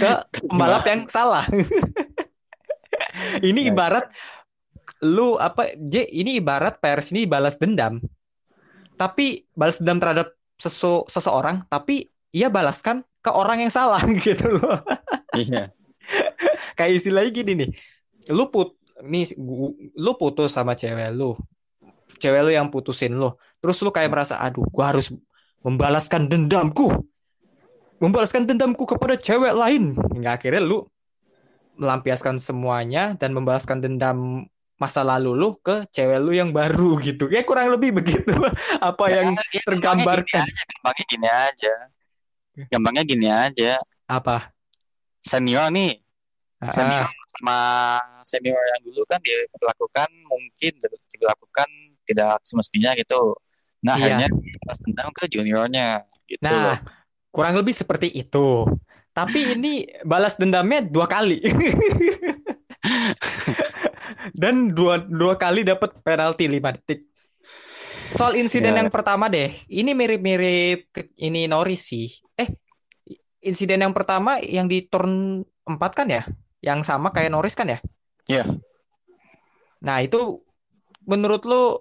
[0.00, 0.10] ke
[0.48, 1.44] pembalap yang salah.
[3.44, 4.08] ini ibarat
[5.00, 8.00] lu apa J ini ibarat Perez ini balas dendam.
[8.96, 10.28] Tapi balas dendam terhadap
[10.60, 14.80] sesu, seseorang tapi ia balaskan ke orang yang salah gitu loh.
[15.36, 15.72] Iya.
[16.76, 17.70] Kayak istilahnya gini nih.
[18.32, 19.32] Lu put nih
[19.96, 21.36] lu putus sama cewek lu.
[22.18, 23.30] Cewek lu yang putusin lu.
[23.62, 25.12] Terus lu kayak merasa aduh gua harus
[25.62, 26.90] membalaskan dendamku.
[28.00, 29.92] Membalaskan dendamku kepada cewek lain.
[30.16, 30.88] Hingga akhirnya lu
[31.76, 34.44] melampiaskan semuanya dan membalaskan dendam
[34.80, 37.28] masa lalu lu ke cewek lu yang baru gitu.
[37.28, 38.32] Ya kurang lebih begitu
[38.80, 40.48] apa yang Ya, tergambarkan.
[40.48, 41.74] Gampangnya gini aja.
[42.72, 43.72] Gampangnya gini aja.
[44.08, 44.50] Apa?
[45.20, 46.00] Senior nih,
[46.60, 47.56] Ah, senior sama
[48.20, 50.72] senior yang dulu kan diperlakukan mungkin
[51.12, 51.68] diperlakukan
[52.10, 53.38] tidak semestinya gitu.
[53.80, 54.20] Nah, Iya.
[54.20, 54.28] akhirnya
[54.66, 55.88] pas dendam ke juniornya
[56.28, 56.44] gitu.
[56.44, 56.82] Nah,
[57.30, 58.66] kurang lebih seperti itu.
[59.10, 61.40] Tapi ini balas dendamnya dua kali.
[64.34, 67.06] Dan dua, dua kali dapat penalti 5 detik.
[68.10, 68.82] Soal insiden Ya.
[68.82, 72.10] yang pertama deh, ini mirip-mirip ini Norris sih.
[72.34, 72.50] Eh,
[73.40, 76.26] insiden yang pertama yang di turn 4 kan ya?
[76.60, 77.78] Yang sama kayak Norris kan ya?
[78.26, 78.44] Iya.
[79.80, 80.42] Nah, itu
[81.06, 81.78] menurut lu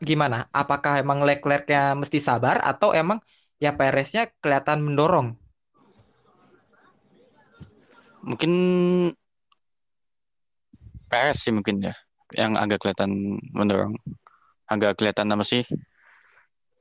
[0.00, 0.48] gimana?
[0.50, 3.20] Apakah emang Leclerc-nya mesti sabar atau emang
[3.60, 5.36] ya Perez-nya kelihatan mendorong?
[8.24, 8.52] Mungkin
[11.10, 11.94] Perez sih mungkin ya
[12.38, 13.94] yang agak kelihatan mendorong.
[14.70, 15.66] Agak kelihatan apa sih?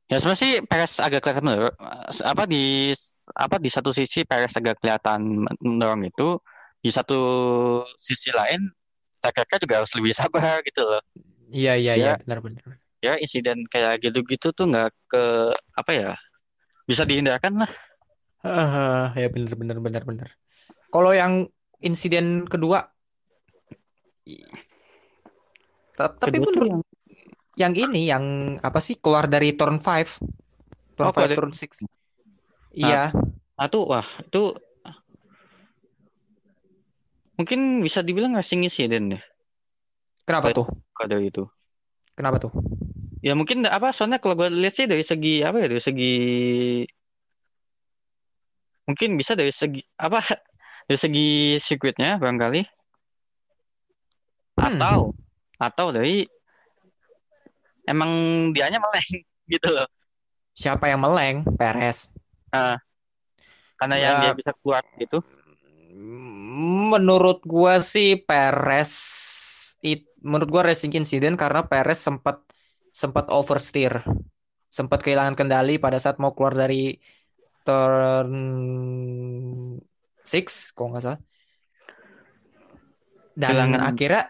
[0.09, 1.75] Ya sebenarnya sih Perez agak kelihatan mendorong.
[2.25, 2.93] Apa di
[3.33, 6.37] apa di satu sisi Perez agak kelihatan mendorong itu,
[6.79, 7.19] di satu
[7.97, 8.61] sisi lain
[9.19, 11.01] Leclerc juga harus lebih sabar gitu loh.
[11.49, 11.97] Iya iya Ya.
[11.97, 12.78] iya benar-benar.
[12.99, 15.23] Ya insiden kayak gitu-gitu tuh nggak ke
[15.75, 16.09] apa ya?
[16.83, 17.71] Bisa dihindarkan lah.
[18.43, 20.29] Ah, ya benar benar benar benar.
[20.91, 21.47] Kalau yang
[21.79, 22.87] insiden kedua
[25.99, 26.81] tapi Kedua menurut yang
[27.59, 28.25] yang ini yang
[28.63, 30.23] apa sih keluar dari turn 5
[30.95, 31.83] turn Oh, keluar 5 dari- turn 6
[32.71, 33.11] iya
[33.59, 34.55] Nah tuh wah itu
[37.35, 39.21] mungkin bisa dibilang racing incident ya
[40.23, 40.67] kenapa tuh
[41.03, 41.43] dari itu.
[42.15, 42.51] kenapa tuh
[43.19, 46.13] Ya mungkin apa soalnya kalau gue lihat sih dari segi apa ya dari segi
[48.87, 50.23] mungkin bisa dari segi apa
[50.87, 51.27] dari segi
[51.59, 52.61] sirkuitnya barangkali.
[54.59, 54.75] Hmm.
[54.75, 55.15] atau
[55.55, 56.27] atau dari
[57.87, 58.11] emang
[58.51, 59.87] dianya meleng gitu loh.
[60.51, 61.47] Siapa yang meleng?
[61.55, 62.11] Perez.
[63.79, 64.03] Karena Ya.
[64.03, 65.23] yang dia bisa keluar gitu.
[66.91, 68.91] Menurut gua sih Perez
[69.79, 72.43] it, menurut gua racing incident karena Perez sempat
[72.89, 74.03] sempat oversteer
[74.69, 76.93] sempat kehilangan kendali pada saat mau keluar dari
[77.65, 78.31] turn
[80.23, 81.21] 6 kalau nggak salah.
[83.33, 84.23] Dan Kehilangan- akhirnya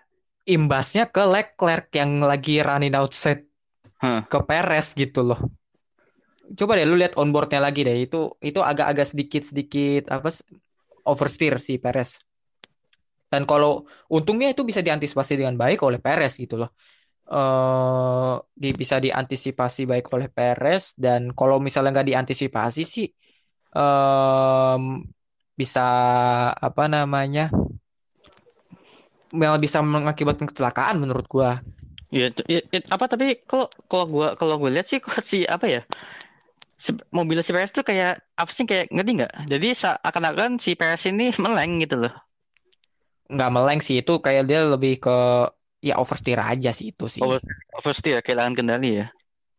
[0.48, 3.44] imbasnya ke Leclerc yang lagi running outside
[4.00, 4.24] Hah.
[4.26, 5.40] ke Perez gitu loh.
[6.56, 8.00] Coba deh lu lihat onboardnya lagi deh.
[8.00, 10.32] Itu itu agak-agak sedikit sedikit apa
[11.04, 12.24] oversteer si Perez.
[13.30, 16.74] Dan kalau untungnya itu bisa diantisipasi dengan baik oleh Perez gitu loh
[17.34, 23.08] eh di, bisa diantisipasi baik oleh Perez dan kalau misalnya nggak diantisipasi sih
[23.78, 24.84] em,
[25.60, 25.82] bisa
[26.68, 27.42] apa namanya
[29.40, 31.52] malah bisa mengakibatkan kecelakaan menurut gua
[32.10, 35.46] Ya, itu- ya, ya, apa tapi kalau kalau gua kalau gue lihat sih kok si
[35.46, 35.82] apa ya
[36.84, 38.12] si, mobil si Perez tuh kayak
[38.42, 39.34] apa sih kayak ngerti nggak?
[39.52, 42.14] Jadi seakan-akan si Perez ini meleng gitu loh.
[43.34, 45.12] nggak meleng sih itu kayak dia lebih ke
[45.80, 47.40] ya oversteer aja sih itu sih Over,
[47.74, 49.08] oversteer kehilangan kendali ya.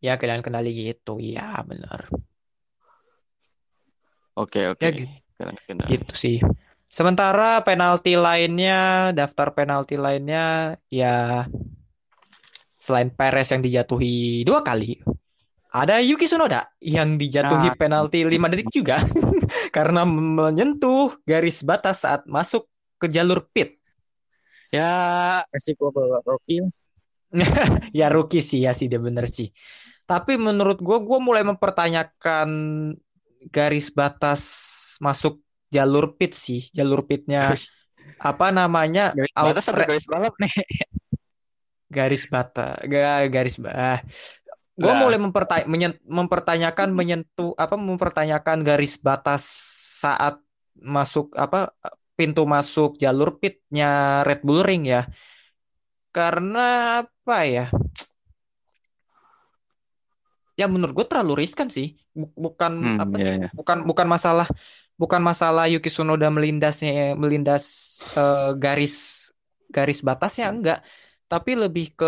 [0.00, 2.06] ya kehilangan kendali gitu iya benar
[4.36, 4.80] Oke oke.
[4.80, 5.08] Ya, gitu.
[5.36, 5.88] Kehilangan kendali.
[5.90, 6.36] gitu sih
[6.84, 11.48] sementara penalti lainnya daftar penalti lainnya ya
[12.76, 15.00] selain Perez yang dijatuhi dua kali
[15.70, 17.78] ada Yuki Tsunoda yang dijatuhi Nah.
[17.78, 18.98] penalti 5 detik juga
[19.76, 22.66] karena menyentuh garis batas saat masuk
[22.98, 23.80] ke jalur pit
[24.70, 24.90] Ya
[25.50, 26.62] resiko bawa Rocky.
[27.94, 29.54] Ya rookie sih ya sih dia bener sih.
[30.06, 32.48] Tapi menurut gue gue mulai mempertanyakan
[33.50, 34.42] garis batas
[34.98, 35.38] masuk
[35.70, 36.66] jalur pit sih.
[36.74, 37.46] Jalur pitnya
[38.30, 40.50] apa namanya Garis out batas atau garis balap nih?
[41.96, 43.98] garis bata ga, garis bah
[44.80, 49.42] gue mulai memperta- menyen- mempertanyakan menyentuh apa mempertanyakan garis batas
[50.00, 50.40] saat
[50.80, 51.74] masuk apa
[52.20, 53.86] pintu masuk jalur pitnya
[54.28, 55.00] Red Bull Ring ya.
[56.16, 56.60] Karena
[57.00, 57.64] apa ya?
[60.60, 61.86] Ya menurut gue terlalu riskan sih.
[62.12, 63.36] Bu- bukan Hmm, apa iya, sih?
[63.36, 63.48] iya.
[63.58, 64.46] bukan bukan masalah
[65.00, 67.64] bukan masalah Yuki Tsunoda melindasnya melindas
[68.18, 68.94] eh, garis
[69.74, 70.78] garis batasnya enggak.
[71.30, 72.06] Tapi lebih ke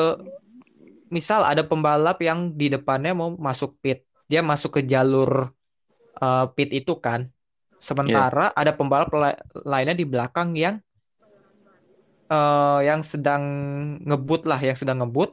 [1.12, 3.98] misal ada pembalap yang di depannya mau masuk pit.
[4.30, 5.52] Dia masuk ke jalur
[6.22, 7.31] eh, pit itu kan
[7.82, 10.76] sementara ada pembalap la- lainnya di belakang yang
[12.30, 13.42] eh, yang sedang
[14.08, 15.30] ngebut lah yang sedang ngebut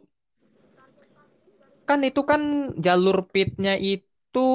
[1.89, 2.41] kan itu kan
[2.77, 4.47] jalur pitnya itu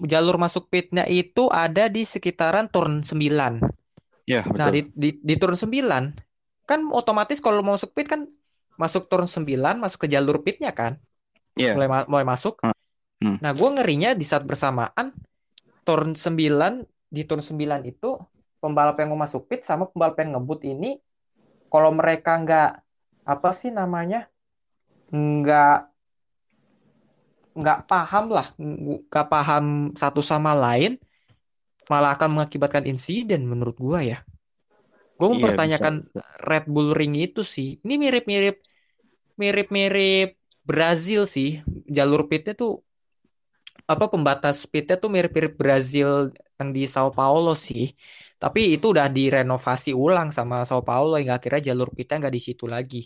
[0.00, 3.60] jalur masuk pitnya itu ada di sekitaran turn 9
[4.24, 4.72] Iya, Nah, betul.
[4.72, 6.16] di, di, di turn 9
[6.64, 8.24] kan otomatis kalau mau masuk pit kan
[8.80, 10.96] masuk turn 9 masuk ke jalur pitnya kan.
[11.60, 11.76] Iya.
[11.76, 12.56] Mulai ma- mulai masuk.
[12.64, 12.72] Hmm.
[13.20, 13.36] Hmm.
[13.44, 15.12] Nah, gue ngerinya di saat bersamaan
[15.84, 18.10] turn 9 di turn 9 itu
[18.62, 20.90] pembalap yang mau masuk pit sama pembalap yang ngebut ini
[21.72, 22.70] kalau mereka nggak
[23.34, 24.28] apa sih namanya?
[25.14, 25.94] nggak
[27.54, 30.98] nggak paham lah, nggak paham satu sama lain
[31.90, 34.18] malah akan mengakibatkan insiden menurut gua ya.
[35.18, 36.20] Gue Iya, mempertanyakan bisa.
[36.42, 37.78] Red Bull Ring itu sih.
[37.86, 38.56] Ini mirip-mirip
[39.40, 40.28] mirip-mirip
[40.66, 41.62] Brazil sih.
[41.96, 42.83] Jalur pitnya tuh
[43.92, 46.08] apa pembatas pitnya tuh mirip-mirip Brazil
[46.58, 47.82] yang di Sao Paulo sih.
[48.42, 52.64] Tapi itu udah direnovasi ulang sama Sao Paulo yang akhirnya jalur pitnya nggak di situ
[52.74, 52.98] lagi.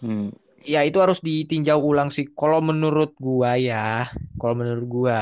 [0.00, 0.28] Hmm.
[0.64, 2.24] Ya itu harus ditinjau ulang sih.
[2.38, 4.08] Kalau menurut gua ya,
[4.40, 5.18] kalau menurut gua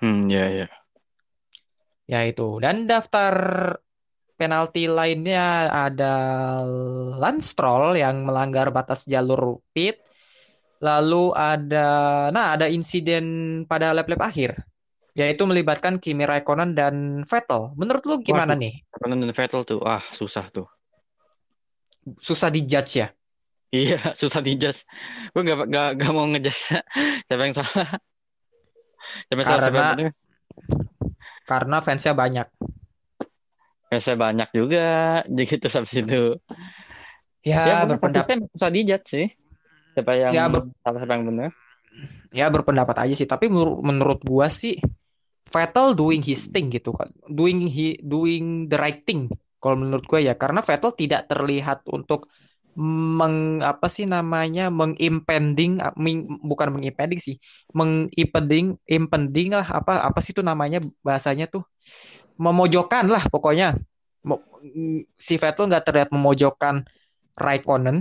[0.00, 0.66] Hmm, iya, iya.
[2.12, 2.42] ya itu.
[2.64, 3.34] Dan daftar
[4.38, 6.04] penalti lainnya ada
[7.20, 9.96] Lance Stroll yang melanggar batas jalur pit.
[10.78, 11.88] Lalu ada,
[12.30, 13.24] nah ada insiden
[13.66, 14.62] pada lap-lap akhir,
[15.12, 17.74] yaitu melibatkan Kimi Raikkonen dan Vettel.
[17.74, 18.62] Menurut lu gimana Waduh.
[18.62, 18.74] nih?
[18.94, 20.70] Raikkonen dan Vettel tuh, ah susah tuh.
[22.22, 23.08] Susah dijudge ya?
[23.68, 24.86] Iya, susah dijudge.
[25.34, 26.78] Gue gak, gak, gak mau ngejudge
[27.26, 27.88] siapa yang salah.
[29.26, 30.12] Siapa yang salah, siapa yang Karena- bener.
[31.48, 32.48] Karena fansnya banyak.
[33.88, 34.86] Ya, saya banyak juga,
[35.32, 36.22] jadi gitu sampai situ.
[37.42, 39.26] Ya, Ya, berpendapat, susah dijudge sih.
[39.98, 41.50] Siapa yang Ya, ber- siapa yang benar.
[42.30, 43.26] ya berpendapat aja sih.
[43.26, 44.78] Tapi menur- menurut gua sih
[45.48, 49.32] Vettel doing his thing gitu kan, doing he doing the right thing.
[49.58, 52.28] Kalau menurut gua ya, karena Vettel tidak terlihat untuk
[52.78, 57.34] meng apa sih namanya mengimpending meng- bukan mengimpending sih
[57.74, 61.66] mengimpending impending lah apa apa sih itu namanya bahasanya tuh
[62.38, 63.74] memojokkan lah pokoknya
[65.18, 66.86] si Vettel nggak terlihat memojokkan
[67.34, 67.98] Raikkonen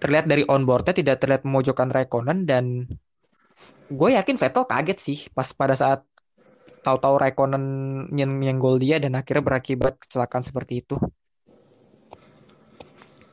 [0.00, 2.88] terlihat dari onboardnya tidak terlihat memojokkan Raikkonen dan
[3.90, 6.00] gue yakin Vettel kaget sih pas pada saat
[6.80, 7.64] tahu-tahu Raikkonen
[8.08, 10.96] nyen nyenggol dia dan akhirnya berakibat kecelakaan seperti itu.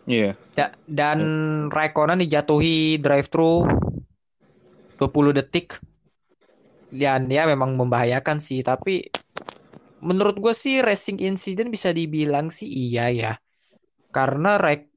[0.07, 0.35] Iya.
[0.55, 1.19] Da- dan
[1.71, 3.67] Raikkonen dijatuhi drive-thru
[4.99, 5.79] 20 detik.
[6.87, 9.03] Dan ya memang membahayakan sih, tapi
[9.99, 13.33] menurut gue sih racing incident bisa dibilang sih iya ya.
[14.09, 14.96] Karena Raik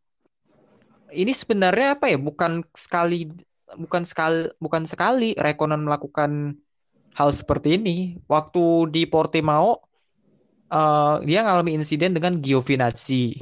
[1.12, 2.18] ini sebenarnya apa ya?
[2.18, 3.28] Bukan sekali
[3.70, 6.58] bukan sekali bukan sekali Raikkonen melakukan
[7.14, 8.18] hal seperti ini.
[8.26, 9.78] Waktu di Portimao
[10.70, 13.34] eh, dia ngalami insiden dengan Giovinazzi.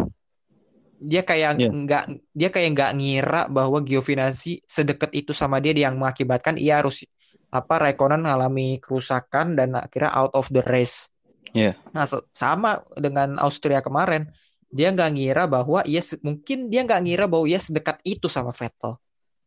[0.99, 1.71] Dia kayak Iya.
[1.71, 2.05] nggak
[2.35, 7.07] dia kayak nggak ngira bahwa Giovinazzi sedekat itu sama dia yang mengakibatkan ia harus
[7.49, 11.09] apa Raikkonen mengalami kerusakan dan akhirnya out of the race.
[11.57, 11.73] Iya.
[11.97, 12.05] Nah,
[12.37, 14.29] sama dengan Austria kemarin.
[14.69, 19.01] Dia nggak ngira bahwa ia mungkin dia nggak ngira bahwa ia sedekat itu sama Vettel.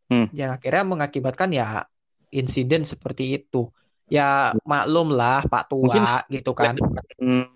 [0.10, 0.28] Hmm.
[0.34, 1.86] Yang akhirnya mengakibatkan ya
[2.34, 3.70] insiden seperti itu.
[4.12, 6.76] Ya maklum lah Pak tua gitu kan.
[7.16, 7.48] Hmm,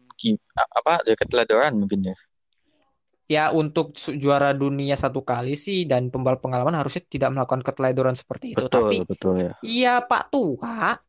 [0.55, 2.16] apa dia keteladoran mungkin ya.
[3.26, 8.53] Ya untuk juara dunia satu kali sih dan pembalap pengalaman harusnya tidak melakukan keteledoran seperti
[8.53, 8.70] itu.
[8.70, 9.51] Betul, Tapi betul ya.
[9.66, 11.01] iya Pak tua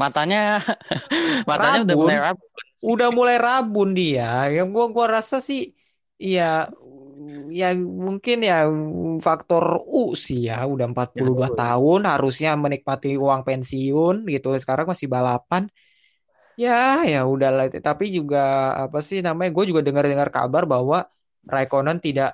[0.00, 0.36] Matanya
[1.50, 2.02] matanya udah Rabun.
[2.02, 2.44] mulai rabu.
[2.92, 4.24] udah mulai rabun dia.
[4.54, 5.60] Ya gua gua rasa sih
[6.34, 6.42] ya
[7.60, 7.66] ya
[8.06, 8.54] mungkin ya
[9.26, 9.64] faktor
[10.04, 14.46] usia udah 42 Ya, tahun harusnya menikmati uang pensiun gitu.
[14.62, 15.62] Sekarang masih balapan.
[16.62, 16.70] Ya,
[17.12, 17.64] ya udahlah.
[17.88, 18.38] Tapi juga
[18.84, 19.50] apa sih namanya?
[19.56, 20.96] Gue juga dengar-dengar kabar bahwa
[21.52, 22.28] Raikkonen tidak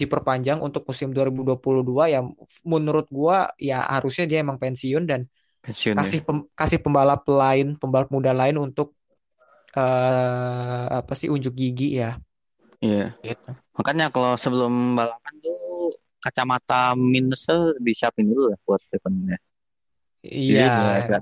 [0.00, 2.24] diperpanjang untuk musim 2022 yang
[2.72, 3.36] menurut gua
[3.68, 5.20] ya harusnya dia emang pensiun dan
[5.66, 5.98] Pensiun ya.
[5.98, 8.94] kasih pem- kasih pembalap lain, pembalap muda lain untuk
[9.76, 12.16] eh apa sih unjuk gigi ya
[12.80, 13.12] Iya.
[13.20, 13.50] gitu.
[13.76, 15.92] Makanya kalau sebelum balapan tuh
[16.22, 19.00] kacamata minus tuh disiapin dulu lah buat ya.
[19.02, 19.38] Jadi
[20.26, 20.66] Iya,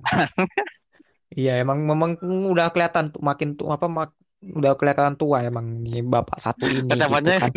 [1.41, 6.05] iya emang memang udah kelihatan tuh makin tuh apa mak- udah kelihatan tua emang nih
[6.05, 7.51] bapak satu ini gitu Kacamatanya kan.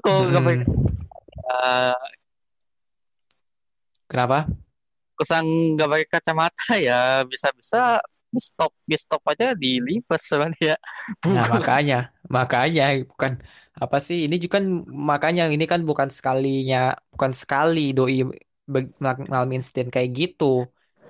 [0.00, 0.30] Kalau
[1.44, 1.94] eh,
[4.08, 4.46] Kenapa?
[5.18, 5.44] Kesan
[5.74, 8.00] nggak pakai kacamata ya bisa-bisa
[8.34, 10.22] stop stop aja di lipas
[10.58, 10.74] dia
[11.34, 11.94] Nah, makanya,
[12.36, 13.32] makanya bukan
[13.82, 14.16] apa sih?
[14.24, 14.64] Ini juga kan
[15.10, 16.76] makanya ini kan bukan sekalinya,
[17.12, 18.14] bukan sekali doi
[19.32, 20.44] ngalamin insiden kayak gitu.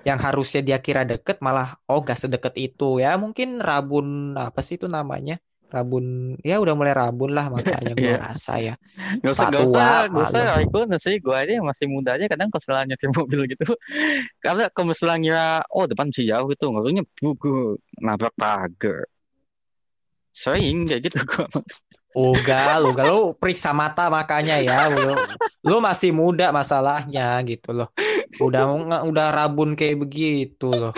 [0.07, 3.07] Yang harusnya dia kira deket malah oh gak sedekat itu ya.
[3.23, 4.05] Mungkin rabun
[4.45, 5.33] apa sih itu namanya?
[5.75, 6.05] Rabun
[6.39, 8.19] ya udah mulai rabun lah makanya gua Iya.
[8.23, 8.73] rasa ya.
[9.19, 10.41] Gak usah, gak usah, gak usah.
[10.55, 11.19] Raikkonen sih.
[11.19, 13.65] Gue aja yang masih muda aja kadang kalau misalnya nyetir mobil gitu.
[14.43, 16.63] Karena kalau misalnya ngira, oh depan masih jauh itu.
[16.63, 17.53] Nggak taunya buku
[17.99, 19.03] nabrak pagar.
[20.31, 21.47] Sering kayak gitu gue.
[22.15, 24.87] Ugal lu periksa mata makanya ya.
[24.87, 25.11] Lu,
[25.67, 27.91] lu masih muda masalahnya gitu loh.
[28.39, 28.63] Udah
[29.03, 30.95] udah rabun kayak begitu loh.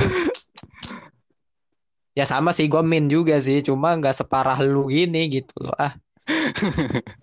[2.18, 5.74] Ya sama sih gue min juga sih, cuma nggak separah lu gini gitu loh.
[5.78, 5.94] Ah,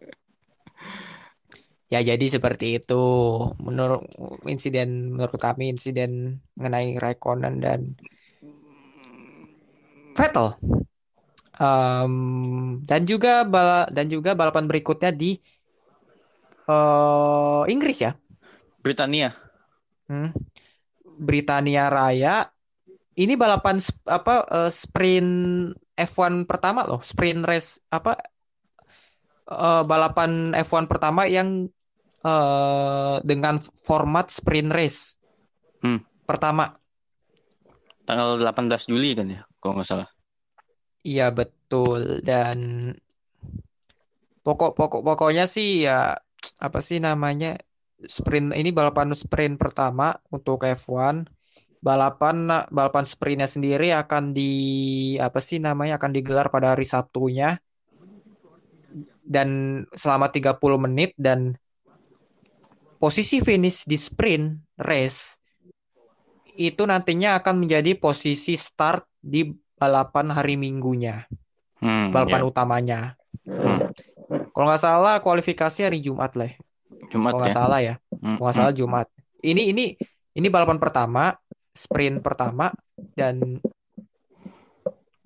[1.92, 2.94] ya jadi seperti itu.
[3.66, 4.00] Menurut
[4.52, 6.10] insiden menurut kami insiden
[6.58, 7.80] mengenai Raikkonen dan
[10.16, 10.56] Vettel.
[11.54, 12.14] Em,
[12.82, 15.38] dan juga bala- dan juga balapan berikutnya di
[16.68, 18.12] eh, Inggris ya.
[18.82, 19.32] Britania.
[20.08, 20.30] Hmm.
[21.26, 22.53] Britania Raya.
[23.14, 23.78] Ini balapan
[24.10, 25.30] apa eh, sprint
[25.94, 28.18] F1 pertama loh, sprint race apa
[29.50, 31.70] eh, balapan F1 pertama yang
[32.24, 35.00] eh, dengan format sprint race
[35.84, 36.00] Hmm.
[36.24, 36.72] pertama.
[38.08, 40.08] Tanggal 18 Juli kan ya, kalau nggak salah.
[41.04, 42.58] Iya betul dan
[44.44, 46.16] pokok pokok pokoknya sih ya
[46.60, 47.60] apa sih namanya
[48.00, 51.28] sprint ini balapan sprint pertama untuk F1
[51.86, 52.36] balapan
[52.76, 54.42] balapan sprintnya sendiri akan di
[55.26, 57.46] apa sih namanya akan digelar pada hari Sabtunya
[59.24, 59.48] dan
[59.96, 61.56] selama 30 menit dan
[62.98, 64.46] posisi finish di sprint
[64.80, 65.38] race
[66.54, 69.42] itu nantinya akan menjadi posisi start di
[69.78, 71.26] balapan hari Minggunya
[71.80, 72.46] Hmm, balapan ya.
[72.50, 72.98] utamanya
[73.62, 73.78] Hmm.
[74.52, 76.50] kalau nggak salah kualifikasi hari Jumat lah
[77.12, 77.44] Jumat kalau ya.
[77.44, 78.60] nggak salah ya Hmm, kalau nggak hmm.
[78.60, 79.06] salah Jumat
[79.44, 79.84] ini ini
[80.38, 81.34] ini balapan pertama
[81.74, 82.70] sprint pertama
[83.18, 83.58] dan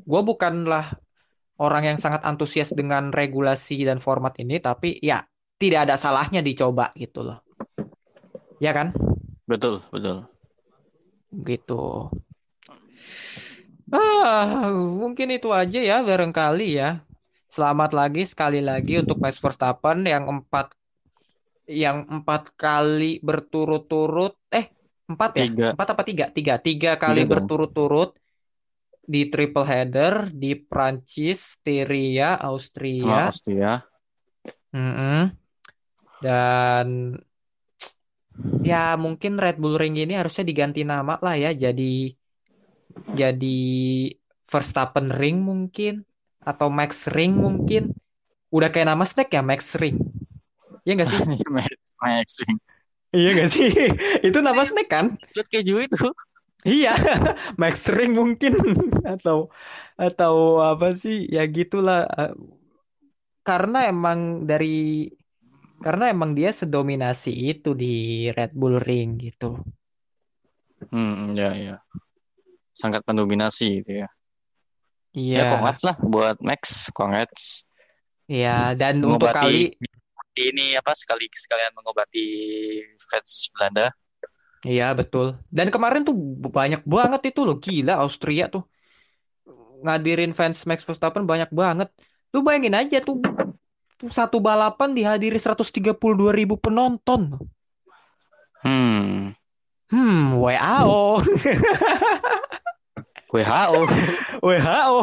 [0.09, 0.97] gue bukanlah
[1.61, 5.21] orang yang sangat antusias dengan regulasi dan format ini tapi ya
[5.61, 7.45] tidak ada salahnya dicoba gitu loh.
[8.59, 8.95] Ya kan?
[9.45, 10.25] Betul, betul.
[11.45, 12.09] gitu.
[13.93, 17.05] Ah mungkin itu aja ya barangkali ya.
[17.49, 20.73] Selamat lagi sekali lagi untuk Max Verstappen yang empat
[21.69, 24.37] yang empat kali berturut-turut.
[24.49, 24.78] Eh
[25.09, 25.69] empat ya Tiga.
[25.73, 28.11] empat apa tiga tiga tiga kali Tiga berturut-turut
[29.09, 33.73] di triple header di Prancis, Styria, Sama Austria, Austria.
[34.77, 35.33] Mm-mm.
[36.21, 36.89] dan
[38.63, 42.13] ya mungkin Red Bull Ring ini harusnya diganti nama lah ya jadi
[43.21, 43.59] jadi
[44.49, 46.05] Verstappen Ring mungkin
[46.41, 47.93] atau Max Ring mungkin
[48.49, 49.97] udah kayak nama snack ya Max Ring
[50.87, 51.21] ya nggak sih
[51.55, 51.69] Max,
[52.03, 52.27] Max.
[53.17, 53.67] Iya nggak sih
[54.27, 56.07] itu nama snack kan Bulat keju itu.
[56.67, 56.91] Iya,
[57.61, 58.53] Max Ring mungkin
[59.07, 59.37] atau
[60.05, 60.35] atau
[60.71, 62.33] apa sih ya gitulah Eh,
[63.49, 65.09] karena emang dari
[65.85, 67.95] karena emang dia sedominasi itu di
[68.37, 69.47] Red Bull Ring gitu.
[70.93, 71.75] Hmm, ya, ya.
[72.81, 74.09] Sangat mendominasi itu ya.
[75.35, 77.65] Ya, Iya, congrats lah buat Max, congrats.
[78.33, 78.49] iya
[78.81, 79.33] dan untuk
[80.39, 82.27] Mengobati ini apa sekali sekalian mengobati
[83.11, 83.91] fans Belanda.
[84.67, 85.27] iya betul.
[85.51, 86.15] Dan kemarin tuh
[86.59, 88.63] banyak banget itu loh gila Austria tuh
[89.85, 91.89] ngadirin fans Max Verstappen banyak banget.
[92.35, 93.23] Lu bayangin aja tuh
[94.11, 97.35] satu balapan dihadiri 132 ribu penonton.
[98.63, 99.35] Hmm,
[99.91, 101.23] Hmm, WAO.
[103.29, 103.81] WHO.
[104.47, 104.99] WHO.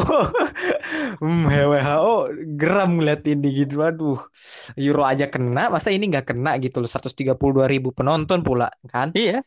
[1.21, 2.13] Hmm, WHO
[2.57, 3.86] geram ngeliat ini gitu.
[3.86, 4.17] Aduh.
[4.76, 6.89] Euro aja kena, masa ini nggak kena gitu loh.
[6.89, 9.13] 132 ribu penonton pula kan?
[9.13, 9.45] Iya.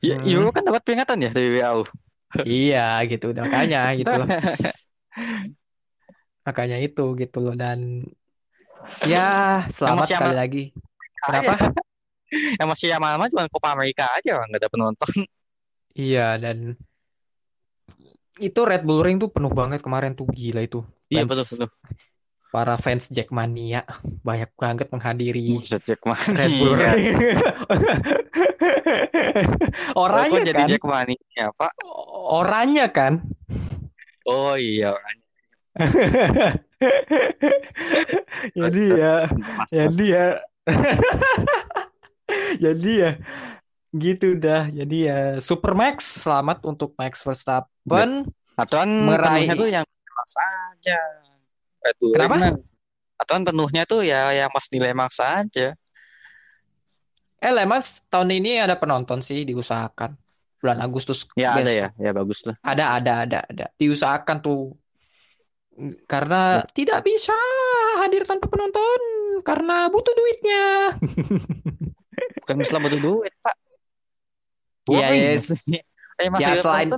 [0.00, 0.30] Ya, Hmm.
[0.30, 1.82] Euro kan dapat peringatan ya dari WHO.
[2.46, 3.34] Iya gitu.
[3.34, 4.28] Makanya gitu loh.
[6.46, 7.54] Makanya itu gitu loh.
[7.58, 8.06] Dan
[9.04, 10.64] ya selamat sekali ama- lagi.
[11.20, 11.54] Kenapa?
[12.62, 15.26] Yang masih lama-lama cuma Copa Amerika aja nggak ada penonton.
[15.98, 16.78] Iya dan
[18.40, 20.80] itu Red Bull Ring tuh penuh banget kemarin tuh gila itu.
[21.12, 21.68] Iya Fans betul betul.
[22.50, 23.86] para fans Jackmania
[24.26, 26.02] banyak banget menghadiri Buset Jack
[26.34, 26.74] Red Bull.
[26.74, 27.14] Ring.
[29.94, 31.72] Oh, Orangnya jadi kan, Jack Mania, Pak?
[32.30, 33.22] orangnya kan.
[34.26, 35.26] Oh iya orangnya.
[38.56, 39.28] Jadi ya,
[39.70, 40.26] jadi ya,
[42.64, 43.10] jadi ya
[43.94, 44.70] gitu dah.
[44.70, 48.26] Jadi ya Supermax selamat untuk Max Verstappen
[48.60, 51.00] Aturan meraih tuh yang Max aja.
[51.80, 52.60] Red Bull Kenapa?
[53.20, 55.72] Aturan penuhnya tuh ya yang pas nilai Max aja.
[57.40, 60.12] Eh Lemas tahun ini ada penonton sih diusahakan
[60.60, 61.72] bulan Agustus Ya ada besok.
[61.72, 62.54] ya, ya bagus tuh.
[62.60, 64.76] Ada ada ada ada diusahakan tuh
[66.04, 67.32] karena tidak bisa
[68.04, 69.00] hadir tanpa penonton
[69.40, 70.64] karena butuh duitnya.
[72.44, 73.56] Bukan Islam butuh duit, Pak.
[74.90, 75.22] Iya, Boring.
[75.38, 75.46] yes.
[76.20, 76.88] Eh, masih Ya selain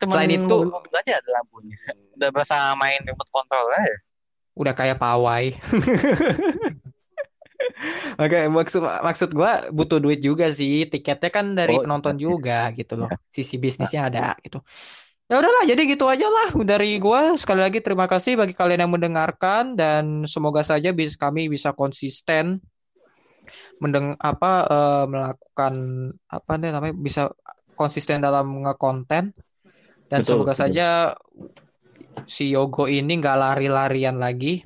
[0.00, 1.76] temen selain itu- mobil-mobil aja ada lampunya.
[2.16, 3.94] Udah berasa main remote control aja.
[4.54, 5.50] udah kayak pawai.
[8.14, 10.86] Oke, maksud maksud gua butuh duit juga sih.
[10.86, 12.22] Tiketnya kan dari Oh, penonton iya.
[12.22, 13.10] juga gitu loh.
[13.30, 14.62] Sisi bisnisnya ada gitu.
[15.24, 17.34] Ya udahlah, jadi gitu aja lah dari gua.
[17.34, 22.60] Sekali lagi terima kasih bagi kalian yang mendengarkan dan semoga saja bis kami bisa konsisten
[23.82, 25.74] mendeng apa eh, melakukan
[26.30, 27.22] apa nih namanya bisa
[27.74, 29.34] konsisten dalam ngekonten
[30.06, 30.62] dan Betul, semoga betul.
[30.62, 30.88] saja
[32.30, 34.62] si Yogo ini nggak lari-larian lagi.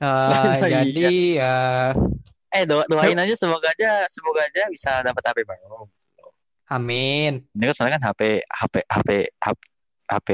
[0.00, 0.68] Eh, Iya.
[0.80, 1.54] jadi ya
[2.50, 5.86] Eh do doain aja semoga aja semoga aja bisa dapat HP baru.
[6.66, 7.46] amin.
[7.54, 9.58] Ini kan soalnya kan HP HP HP HP,
[10.10, 10.28] HP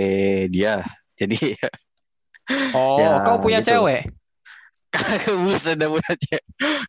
[0.49, 0.81] dia.
[1.17, 1.37] Jadi
[2.77, 3.75] Oh, Ya, kau punya gitu.
[3.75, 4.07] cewek?
[4.95, 6.37] Kagak buset dah buat aja.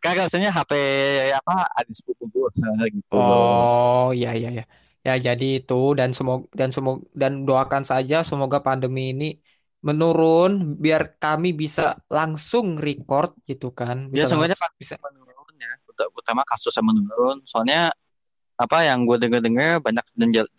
[0.00, 0.72] Kagak maksudnya HP
[1.34, 2.50] apa adik sepupu gue
[2.92, 3.28] gitu loh.
[3.28, 4.64] Oh, iya iya ya.
[5.06, 9.28] Ya jadi itu dan semoga dan semoga dan doakan saja semoga pandemi ini
[9.80, 14.10] menurun biar kami bisa langsung record gitu kan.
[14.10, 14.94] Ya Bisa semoga langsung- bisa.
[14.98, 15.70] menurun ya.
[15.86, 17.38] Ut- Utama kasusnya menurun.
[17.46, 17.94] Soalnya
[18.58, 20.02] apa yang gue dengar-dengar banyak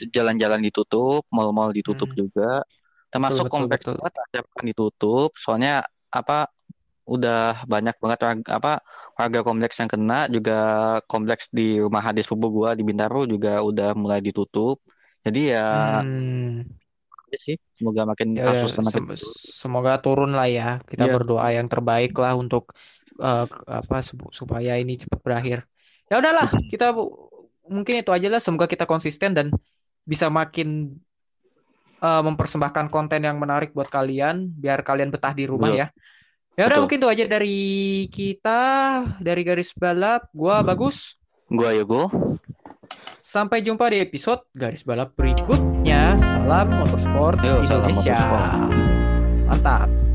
[0.08, 2.18] jalan-jalan ditutup, mal-mal ditutup Hmm.
[2.26, 2.64] juga.
[3.12, 4.00] Termasuk betul, kompleks betul.
[4.00, 5.30] ada yang ditutup.
[5.36, 6.48] Soalnya apa
[7.16, 7.36] udah
[7.74, 8.72] banyak banget warga, apa
[9.20, 10.54] warga kompleks yang kena juga
[11.12, 14.76] kompleks di rumah hadis sepupu gua di Bintaro juga udah mulai ditutup.
[15.26, 16.62] Jadi ya Hmm.
[17.46, 19.18] sih semoga makin Ya udah, kasusnya makin sem-
[19.62, 20.64] semoga turun lah ya.
[20.90, 21.14] Kita Iya.
[21.16, 22.64] berdoa yang terbaik lah untuk
[23.52, 25.58] ke- apa sup- supaya ini cepat berakhir.
[26.10, 26.86] Ya udahlah, kita
[27.76, 28.42] mungkin itu aja lah.
[28.46, 29.48] Semoga kita konsisten dan
[30.12, 30.68] bisa makin
[32.04, 35.80] eh, mempersembahkan konten yang menarik buat kalian, biar kalian betah di rumah Betul.
[35.84, 35.88] ya.
[36.58, 37.60] Ya udah mungkin itu aja dari
[38.10, 38.62] kita,
[39.22, 40.28] dari garis balap.
[40.34, 41.20] Gua bagus.
[41.50, 42.10] gua Yogo.
[43.20, 46.18] Sampai jumpa di episode garis balap berikutnya.
[46.18, 48.16] Salam motorsport Yo, salam Indonesia.
[48.18, 48.52] motorsport.
[49.50, 50.09] Mantap.